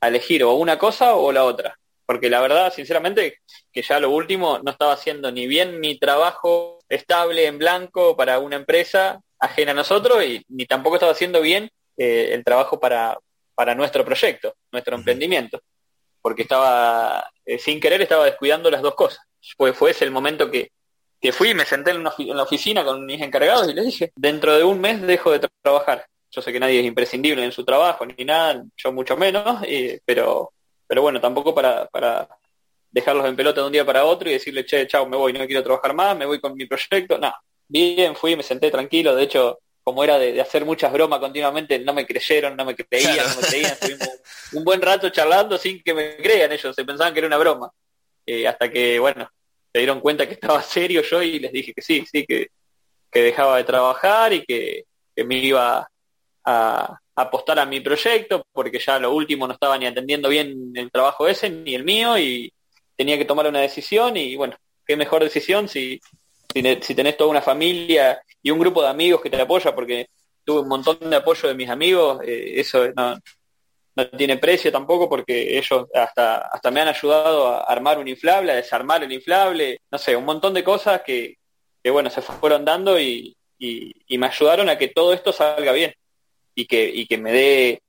[0.00, 1.78] a elegir o una cosa o la otra.
[2.06, 3.38] Porque la verdad, sinceramente,
[3.72, 8.38] que ya lo último no estaba haciendo ni bien mi trabajo estable en blanco para
[8.38, 13.18] una empresa ajena a nosotros y ni tampoco estaba haciendo bien eh, el trabajo para,
[13.54, 15.60] para nuestro proyecto, nuestro emprendimiento.
[16.22, 19.24] Porque estaba, eh, sin querer, estaba descuidando las dos cosas.
[19.56, 20.70] Fue, fue ese el momento que,
[21.20, 24.12] que fui me senté en, una en la oficina con mis encargados y les dije,
[24.16, 26.06] dentro de un mes dejo de tra- trabajar.
[26.30, 30.00] Yo sé que nadie es imprescindible en su trabajo ni nada, yo mucho menos, eh,
[30.04, 30.52] pero,
[30.86, 32.26] pero bueno, tampoco para, para
[32.90, 35.46] dejarlos en pelota de un día para otro y decirle, che, chao, me voy, no
[35.46, 37.18] quiero trabajar más, me voy con mi proyecto.
[37.18, 37.32] No,
[37.68, 41.78] bien, fui, me senté tranquilo, de hecho, como era de, de hacer muchas bromas continuamente,
[41.78, 43.28] no me creyeron, no me creían, Claro.
[43.28, 44.08] no me creían, estuvimos
[44.54, 47.70] un buen rato charlando sin que me crean ellos, se pensaban que era una broma.
[48.26, 49.28] Eh, hasta que, bueno,
[49.72, 52.48] se dieron cuenta que estaba serio yo y les dije que sí, sí, que,
[53.12, 55.86] que dejaba de trabajar y que, que me iba a,
[56.46, 60.90] a apostar a mi proyecto, porque ya lo último no estaba ni atendiendo bien el
[60.90, 62.50] trabajo ese ni el mío y
[62.96, 64.56] tenía que tomar una decisión y bueno,
[64.86, 66.00] qué mejor decisión si,
[66.54, 70.08] si, tenés toda una familia y un grupo de amigos que te apoya, porque
[70.44, 73.18] tuve un montón de apoyo de mis amigos, eh, eso no,
[73.96, 78.52] no tiene precio tampoco porque ellos hasta, hasta me han ayudado a armar un inflable,
[78.52, 81.38] a desarmar el inflable, no sé, un montón de cosas que,
[81.82, 85.72] que bueno, se fueron dando y, y, y me ayudaron a que todo esto salga
[85.72, 85.92] bien
[86.54, 87.82] y que, y que me dé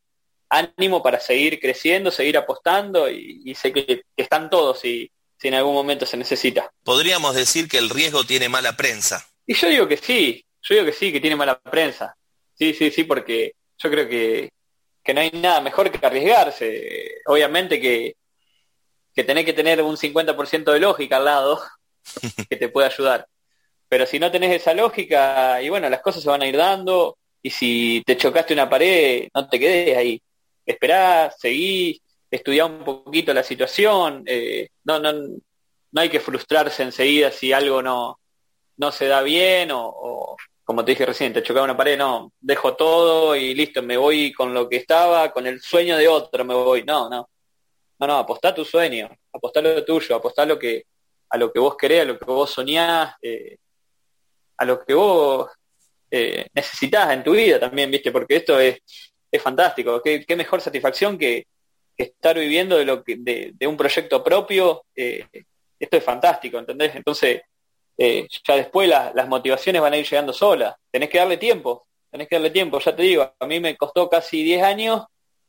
[0.49, 5.47] ánimo para seguir creciendo, seguir apostando y, y sé que, que están todos si, si
[5.47, 6.71] en algún momento se necesita.
[6.83, 9.27] Podríamos decir que el riesgo tiene mala prensa.
[9.45, 12.15] Y yo digo que sí, yo digo que sí, que tiene mala prensa.
[12.57, 14.49] Sí, sí, sí, porque yo creo que,
[15.03, 17.21] que no hay nada mejor que arriesgarse.
[17.25, 18.15] Obviamente que,
[19.13, 21.61] que tenés que tener un 50% de lógica al lado
[22.49, 23.27] que te pueda ayudar.
[23.87, 27.17] Pero si no tenés esa lógica, y bueno, las cosas se van a ir dando,
[27.41, 30.21] y si te chocaste una pared, no te quedes ahí.
[30.65, 32.01] Esperá, seguí,
[32.35, 37.81] estudiá un poquito la situación, eh, no, no, no hay que frustrarse enseguida si algo
[37.81, 38.19] no,
[38.77, 42.75] no se da bien o, como te dije recién, te chocaba una pared, no, dejo
[42.75, 46.55] todo y listo, me voy con lo que estaba, con el sueño de otro me
[46.55, 46.83] voy.
[46.83, 47.29] No, no.
[47.97, 50.85] No, no, apostá tu sueño, apostá lo tuyo, apostá lo que,
[51.29, 53.57] a lo que vos querés, a lo que vos soñás, eh,
[54.57, 55.49] a lo que vos
[56.11, 58.11] eh, necesitas en tu vida también, ¿viste?
[58.11, 58.79] Porque esto es,
[59.31, 60.01] es fantástico.
[60.01, 61.47] ¿Qué, qué mejor satisfacción que
[61.97, 64.83] estar viviendo de, un proyecto propio.
[64.95, 65.25] eh,
[65.79, 66.95] esto es fantástico, ¿entendés?
[66.95, 67.41] Entonces,
[67.97, 70.73] eh, ya después la- las motivaciones van a ir llegando solas.
[70.91, 72.79] Tenés que darle tiempo, tenés que darle tiempo.
[72.79, 75.03] Ya te digo, a mí me costó casi 10 años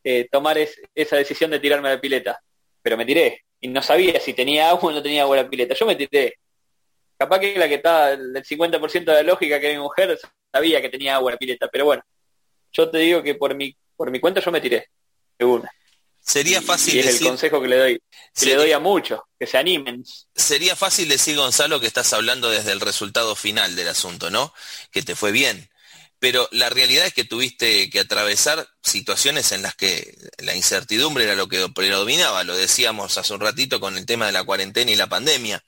[0.05, 2.40] eh, tomar es- esa decisión de tirarme a la pileta,
[2.82, 5.74] pero me tiré y no sabía si tenía agua o no tenía agua la pileta.
[5.74, 6.34] Yo me tiré.
[7.18, 10.18] Capaz que la que estaba el 50% de la lógica que era mi mujer
[10.53, 12.03] sabía que tenía agua la pileta, pero bueno,
[12.72, 14.86] yo te digo que por mi por mi cuenta yo me tiré
[15.38, 15.68] de.
[16.27, 18.03] Sería fácil y es el decir, consejo que le doy, que
[18.35, 20.05] Sería- le doy a muchos, que se animen.
[20.35, 24.53] sería fácil decir, Gonzalo, que estás hablando desde el resultado final del asunto, ¿no?
[24.91, 25.70] Que te fue bien.
[26.18, 31.37] Pero la realidad es que tuviste que atravesar situaciones en las que la incertidumbre era
[31.37, 34.97] lo que predominaba, lo decíamos hace un ratito con el tema de la cuarentena y
[34.97, 35.62] la pandemia.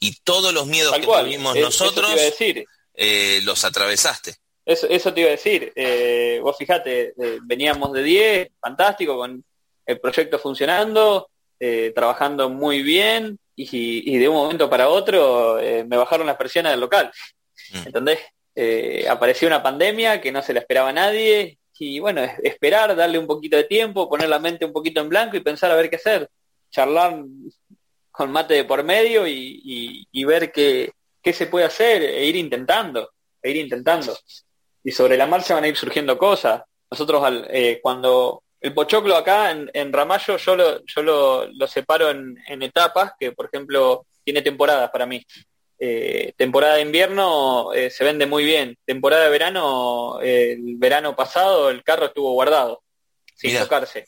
[0.00, 1.26] Y todos los miedos Tal que cual.
[1.26, 2.64] tuvimos Eh, nosotros decir.
[2.94, 4.36] eh, los atravesaste.
[4.64, 5.70] Eso, eso te iba a decir.
[5.76, 9.44] Eh, vos fijate, eh, veníamos de 10, fantástico, con
[9.90, 11.28] el proyecto funcionando,
[11.58, 16.36] eh, trabajando muy bien, y, y de un momento para otro eh, me bajaron las
[16.36, 17.10] presiones del local.
[17.72, 17.86] Mm.
[17.86, 18.18] ¿Entendés?
[18.54, 23.18] Eh, apareció una pandemia que no se la esperaba nadie, y bueno, es- esperar, darle
[23.18, 25.88] un poquito de tiempo, poner la mente un poquito en blanco y pensar a ver
[25.88, 26.28] qué hacer.
[26.70, 27.22] Charlar
[28.10, 32.24] con mate de por medio y, y- y ver qué, qué se puede hacer e
[32.26, 33.10] ir intentando,
[33.42, 34.16] e ir intentando
[34.84, 36.62] y sobre la marcha van a ir surgiendo cosas.
[36.90, 41.66] Nosotros al- eh, cuando el pochoclo acá en, en Ramallo yo lo, yo lo, lo
[41.66, 45.24] separo en, en etapas, que por ejemplo tiene temporadas para mí.
[45.78, 48.76] Eh, temporada de invierno eh, se vende muy bien.
[48.84, 52.82] Temporada de verano, eh, el verano pasado el carro estuvo guardado,
[53.34, 53.62] sin Mirá.
[53.62, 54.04] tocarse.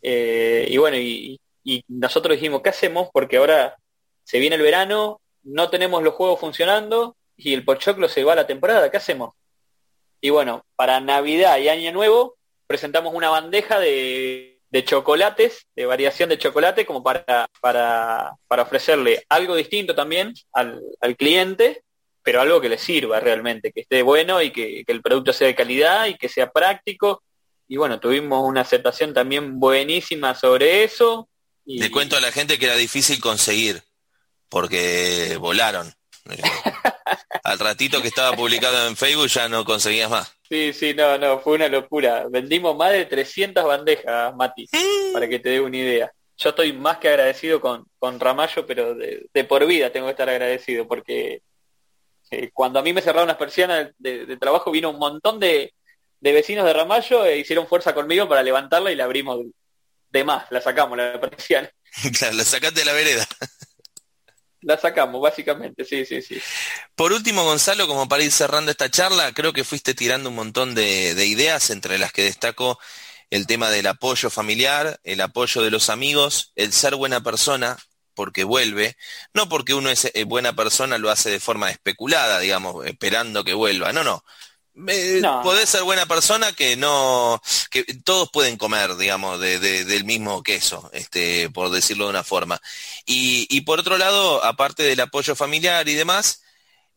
[0.00, 3.10] Eh, y bueno, y, y nosotros dijimos, ¿qué hacemos?
[3.12, 3.76] Porque ahora
[4.24, 8.36] se viene el verano, no tenemos los juegos funcionando, y el pochoclo se va a
[8.36, 9.34] la temporada, ¿qué hacemos?
[10.20, 12.36] Y bueno, para Navidad y Año Nuevo
[12.72, 19.26] presentamos una bandeja de, de chocolates, de variación de chocolate, como para, para, para ofrecerle
[19.28, 21.82] algo distinto también al, al cliente,
[22.22, 25.48] pero algo que le sirva realmente, que esté bueno y que, que el producto sea
[25.48, 27.22] de calidad y que sea práctico.
[27.68, 31.28] Y bueno, tuvimos una aceptación también buenísima sobre eso.
[31.66, 33.82] Y, Le cuento a la gente que era difícil conseguir,
[34.48, 35.92] porque volaron.
[37.44, 40.32] Al ratito que estaba publicado en Facebook ya no conseguías más.
[40.48, 42.26] Sí, sí, no, no, fue una locura.
[42.30, 44.68] Vendimos más de 300 bandejas, Mati,
[45.12, 46.12] para que te dé una idea.
[46.36, 50.12] Yo estoy más que agradecido con, con Ramallo, pero de, de por vida tengo que
[50.12, 51.42] estar agradecido, porque
[52.30, 55.74] eh, cuando a mí me cerraron las persianas de, de trabajo vino un montón de,
[56.20, 59.40] de vecinos de Ramallo e hicieron fuerza conmigo para levantarla y la abrimos
[60.10, 61.70] de más, la sacamos la persiana.
[62.18, 63.26] Claro, lo sacaste de la vereda.
[64.62, 66.40] La sacamos, básicamente, sí, sí, sí.
[66.94, 70.74] Por último, Gonzalo, como para ir cerrando esta charla, creo que fuiste tirando un montón
[70.74, 72.78] de, de ideas, entre las que destaco
[73.30, 77.76] el tema del apoyo familiar, el apoyo de los amigos, el ser buena persona,
[78.14, 78.96] porque vuelve,
[79.34, 83.54] no porque uno es eh, buena persona lo hace de forma especulada, digamos, esperando que
[83.54, 84.24] vuelva, no, no.
[84.88, 85.42] Eh, No.
[85.42, 90.42] Podés ser buena persona que no, que todos pueden comer, digamos, de, de- del mismo
[90.42, 92.60] queso, este, por decirlo de una forma.
[93.06, 96.42] Y, y por otro lado, aparte del apoyo familiar y demás,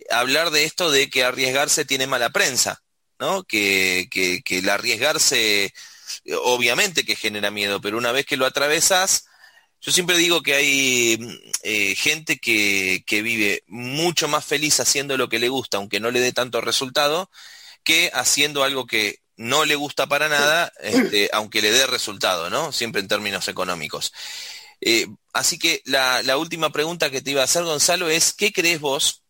[0.09, 2.83] hablar de esto de que arriesgarse tiene mala prensa,
[3.19, 3.43] ¿no?
[3.43, 5.73] Que, que, que el arriesgarse,
[6.43, 9.25] obviamente que genera miedo, pero una vez que lo atravesas,
[9.81, 11.19] yo siempre digo que hay
[11.63, 16.09] eh, gente que, que vive mucho más feliz haciendo lo que le gusta, aunque no
[16.11, 17.29] le dé tanto resultado,
[17.85, 22.71] que haciendo algo que no le gusta para nada, este, aunque le dé resultado, ¿no?
[22.71, 24.11] Siempre en términos económicos.
[24.81, 28.51] Eh, así que la, la última pregunta que te iba a hacer, Gonzalo, es, ¿qué
[28.51, 29.23] crees vos,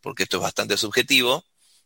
[0.00, 1.44] porque esto es bastante subjetivo,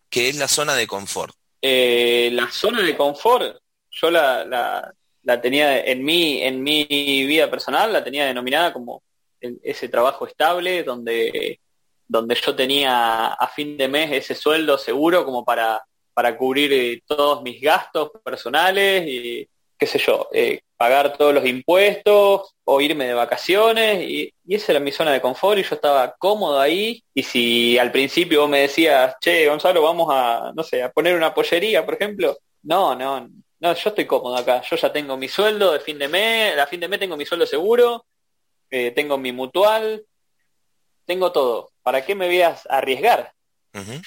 [0.08, 1.34] que es la zona de confort?
[1.60, 3.58] Eh, la zona de confort,
[3.90, 4.92] yo la, la,
[5.22, 6.84] la tenía en mi, en mi
[7.26, 9.02] vida personal, la tenía denominada como
[9.40, 11.60] ese trabajo estable donde,
[12.06, 15.84] donde yo tenía a fin de mes ese sueldo seguro como para,
[16.16, 19.46] para cubrir eh, todos mis gastos personales y
[19.78, 24.72] qué sé yo, eh, pagar todos los impuestos o irme de vacaciones y, y esa
[24.72, 27.04] era mi zona de confort y yo estaba cómodo ahí.
[27.12, 31.14] Y si al principio vos me decías, che, Gonzalo, vamos a, no sé, a poner
[31.14, 33.28] una pollería, por ejemplo, no, no,
[33.60, 36.66] no, yo estoy cómodo acá, yo ya tengo mi sueldo de fin de mes, a
[36.66, 38.06] fin de mes tengo mi sueldo seguro,
[38.70, 40.02] eh, tengo mi mutual,
[41.04, 43.35] tengo todo, ¿para qué me voy a arriesgar?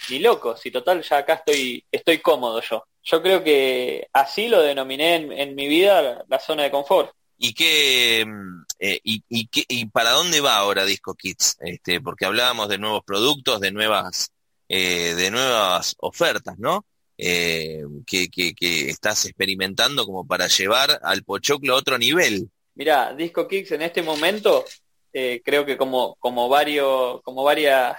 [0.09, 2.83] Ni loco, si total ya acá estoy, estoy cómodo yo.
[3.03, 7.11] Yo creo que así lo denominé en, en mi vida la, zona de confort.
[7.37, 11.57] ¿Y qué, mm, eh, y, y qué- y para dónde va ahora Disco Kids?
[11.61, 14.31] Este, porque hablábamos de nuevos productos, de nuevas,
[14.67, 16.85] eh, de nuevas ofertas, ¿no?
[17.17, 22.49] Eh, que, que, que estás experimentando como para llevar al Pochoclo a otro nivel.
[22.75, 24.63] Mira, Disco Kicks en este momento,
[25.11, 27.97] eh, creo que como, como varios, como varias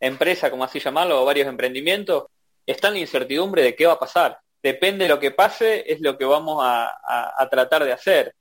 [0.00, 2.24] empresas, como así llamarlo, o varios emprendimientos,
[2.66, 4.38] está en la incertidumbre de qué va a pasar.
[4.62, 8.34] Depende de lo que pase, es lo que vamos a, tratar de hacer.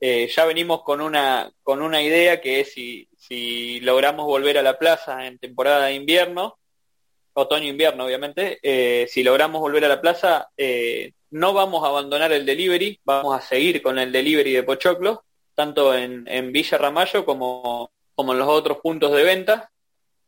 [0.00, 4.62] Eh, ya venimos con una, con una idea que es si, si logramos volver a
[4.62, 6.58] la plaza en temporada de invierno,
[7.32, 12.46] otoño-invierno obviamente, eh, si logramos volver a la plaza, eh, no vamos a abandonar el
[12.46, 15.24] delivery, vamos a seguir con el delivery de Pochoclo,
[15.54, 19.70] tanto en, en Villa Ramallo como, como en los otros puntos de venta,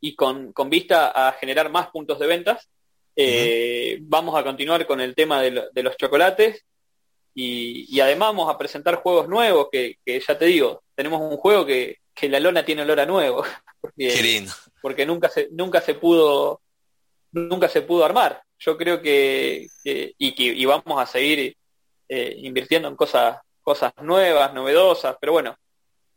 [0.01, 2.69] y con, con vista a generar más puntos de ventas.
[3.17, 6.65] Eh, Vamos a continuar con el tema de, lo- de los chocolates
[7.35, 11.37] y, y además vamos a presentar juegos nuevos que, que ya te digo, tenemos un
[11.37, 13.45] juego que, que la lona tiene olor a nuevo,
[13.81, 14.53] porque, Qué lindo.
[14.83, 16.61] porque nunca se, nunca se pudo
[17.33, 18.43] nunca se pudo armar.
[18.59, 21.57] Yo creo que, que- y que y vamos a seguir
[22.09, 25.57] eh, invirtiendo en cosas cosas nuevas, novedosas, pero bueno,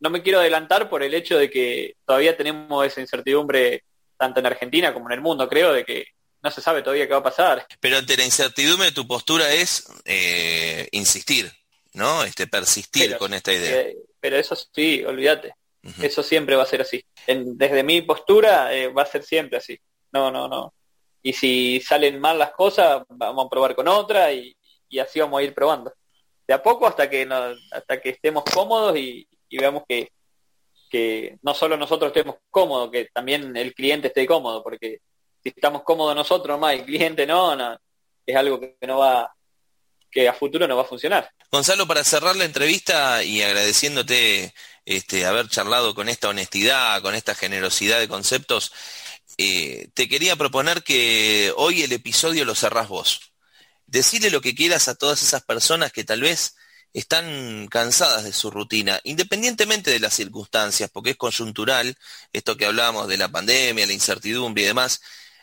[0.00, 3.84] no me quiero adelantar por el hecho de que todavía tenemos esa incertidumbre
[4.16, 6.06] tanto en Argentina como en el mundo, creo, de que
[6.42, 7.66] no se sabe todavía qué va a pasar.
[7.80, 11.50] Pero ante la incertidumbre tu postura es eh, insistir,
[11.94, 12.22] ¿no?
[12.24, 13.80] Este, persistir Pero- con esta idea.
[13.80, 15.54] Eh, pero eso sí, olvídate,
[16.00, 17.04] eso siempre va a ser así.
[17.26, 19.78] En- desde mi postura eh, va a ser siempre así.
[20.12, 20.72] No, no, no.
[21.22, 24.54] Y si salen mal las cosas, vamos a probar con otra y,
[24.88, 25.92] y así vamos a ir probando.
[26.46, 30.10] De a poco hasta que no- hasta que estemos cómodos y, y veamos que,
[30.90, 35.00] que no solo nosotros estemos cómodos, que también el cliente esté cómodo, porque
[35.42, 37.78] si estamos cómodos nosotros más el cliente no, no,
[38.26, 39.34] es algo que no va,
[40.10, 41.30] que a futuro no va a funcionar.
[41.50, 47.34] Gonzalo, para cerrar la entrevista y agradeciéndote este, haber charlado con esta honestidad, con esta
[47.34, 48.72] generosidad de conceptos,
[49.36, 53.32] eh, te quería proponer que hoy el episodio lo cerrás vos.
[53.86, 56.56] Decirle lo que quieras a todas esas personas que tal vez
[56.94, 61.96] están cansadas de su rutina, independientemente de las circunstancias, porque es coyuntural,
[62.32, 65.02] esto que hablábamos de la pandemia, la incertidumbre y demás.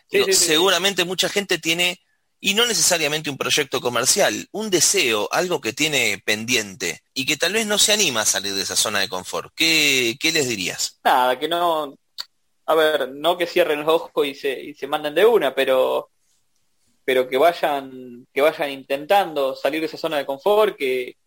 [0.10, 0.46] Sí, Digo, sí, sí.
[0.46, 2.02] seguramente mucha gente tiene,
[2.40, 7.52] y no necesariamente un proyecto comercial, un deseo, algo que tiene pendiente y que tal
[7.52, 9.52] vez no se anima a salir de esa zona de confort.
[9.54, 11.00] ¿Qué, qué les dirías?
[11.04, 11.94] Nada, que no,
[12.66, 16.08] a ver, no que cierren los ojos y se, y se manden de una, pero
[17.04, 21.18] pero que vayan, que vayan intentando salir de esa zona de confort, que,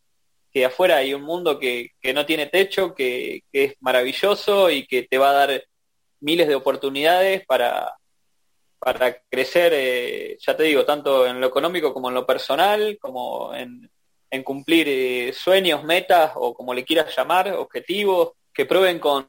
[0.54, 5.02] que afuera hay un mundo que, que no tiene techo, que, es maravilloso y que
[5.02, 5.64] te va a dar
[6.20, 7.92] miles de oportunidades para,
[8.78, 13.52] para crecer, eh, ya te digo, tanto en lo económico como en lo personal, como
[13.52, 13.90] en,
[14.44, 19.28] cumplir eh, sueños, metas o como le quieras llamar, objetivos, que prueben con,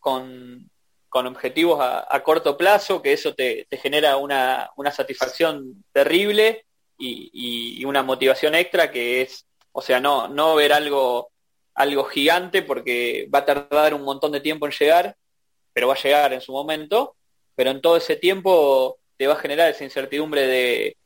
[0.00, 0.70] con,
[1.08, 6.66] con objetivos a, corto plazo, que eso te, te genera una, una satisfacción terrible
[6.98, 9.44] y una motivación extra que es,
[9.74, 11.30] o sea, no, no ver algo,
[11.74, 15.16] algo gigante porque va a tardar un montón de tiempo en llegar,
[15.72, 17.16] pero va a llegar en su momento,
[17.56, 20.96] pero en todo ese tiempo te va a generar esa incertidumbre de,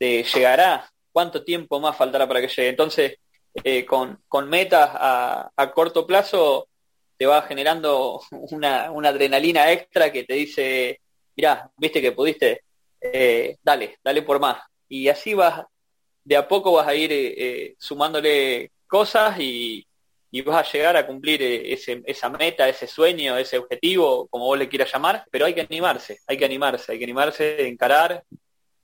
[0.00, 2.68] de llegará, cuánto tiempo más faltará para que llegue.
[2.70, 3.18] Entonces,
[3.62, 6.68] eh, con, con metas a, a corto plazo,
[7.18, 8.20] te va generando
[8.50, 11.00] una, una adrenalina extra que te dice,
[11.36, 12.62] mirá, viste que pudiste,
[13.06, 14.56] Eh, dale, dale por más.
[14.88, 15.62] Y así vas,
[16.24, 19.86] de a poco vas a ir eh, eh, sumándole cosas y,
[20.34, 24.46] y vas a llegar a cumplir eh, ese, esa meta, ese sueño, ese objetivo, como
[24.46, 28.24] vos le quieras llamar, pero hay que animarse, hay que animarse, hay que animarse, encarar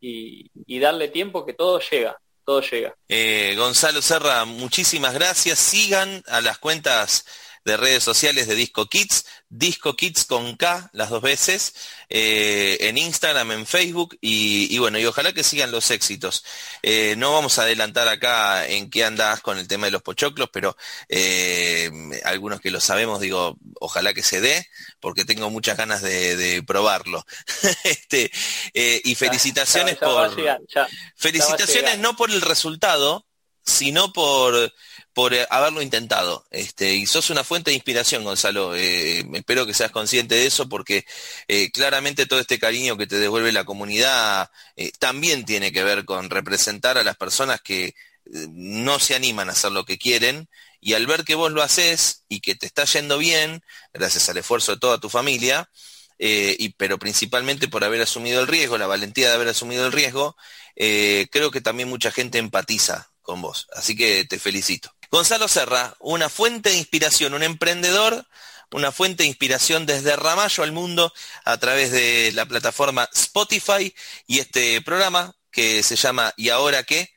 [0.00, 2.94] y, y darle tiempo que todo llega, todo llega.
[3.08, 5.58] Eh, Gonzalo Serra, muchísimas gracias.
[5.58, 7.26] Sigan a las cuentas
[7.64, 11.74] de redes sociales de Disco Kids, Disco Kids con K las dos veces,
[12.08, 16.44] eh, en Instagram, en Facebook y, y bueno, y ojalá que sigan los éxitos.
[16.82, 20.48] Eh, no vamos a adelantar acá en qué andás con el tema de los pochoclos,
[20.52, 20.76] pero
[21.08, 21.90] eh,
[22.24, 24.66] algunos que lo sabemos, digo, ojalá que se dé,
[25.00, 27.24] porque tengo muchas ganas de, de probarlo.
[27.84, 28.30] este,
[28.72, 30.36] y felicitaciones Ya- ya va a por...
[30.38, 33.26] llegar, ya- Felicitaciones no por el resultado,
[33.64, 34.72] sino por,
[35.12, 36.46] por eh, haberlo intentado.
[36.50, 38.74] Este, y sos una fuente de inspiración, Gonzalo.
[38.76, 41.04] Eh, espero que seas consciente de eso porque
[41.48, 46.04] eh, claramente todo este cariño que te devuelve la comunidad eh, también tiene que ver
[46.04, 47.94] con representar a las personas que
[48.32, 50.48] eh, no se animan a hacer lo que quieren
[50.80, 54.38] y al ver que vos lo haces y que te está yendo bien, gracias al
[54.38, 55.70] esfuerzo de toda tu familia,
[56.18, 60.36] eh, pero principalmente por haber asumido el riesgo, la valentía de haber asumido el riesgo,
[60.76, 63.68] eh, creo que también mucha gente empatiza con vos.
[63.74, 64.94] Así que te felicito.
[65.10, 68.26] Gonzalo Serra, una fuente de inspiración, un emprendedor,
[68.70, 71.12] una fuente de inspiración desde Ramallo al mundo
[71.44, 73.92] a través de la plataforma Spotify
[74.28, 77.10] y este programa que se llama ¿Y ahora qué?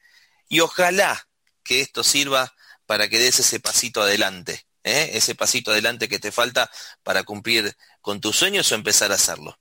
[0.50, 1.28] Y ojalá
[1.64, 2.56] que esto sirva
[2.88, 5.12] para que des ese pasito adelante, ¿eh?
[5.14, 6.72] ese pasito adelante que te falta
[7.04, 9.60] para cumplir con tus sueños o empezar a hacerlo.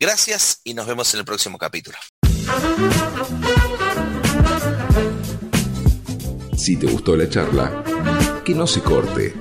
[0.00, 1.98] Gracias y nos vemos en el próximo capítulo.
[6.56, 7.84] Si te gustó la charla,
[8.44, 9.34] que no se corte.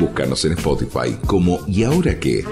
[0.00, 2.44] Búscanos en Spotify como ¿Y ahora qué?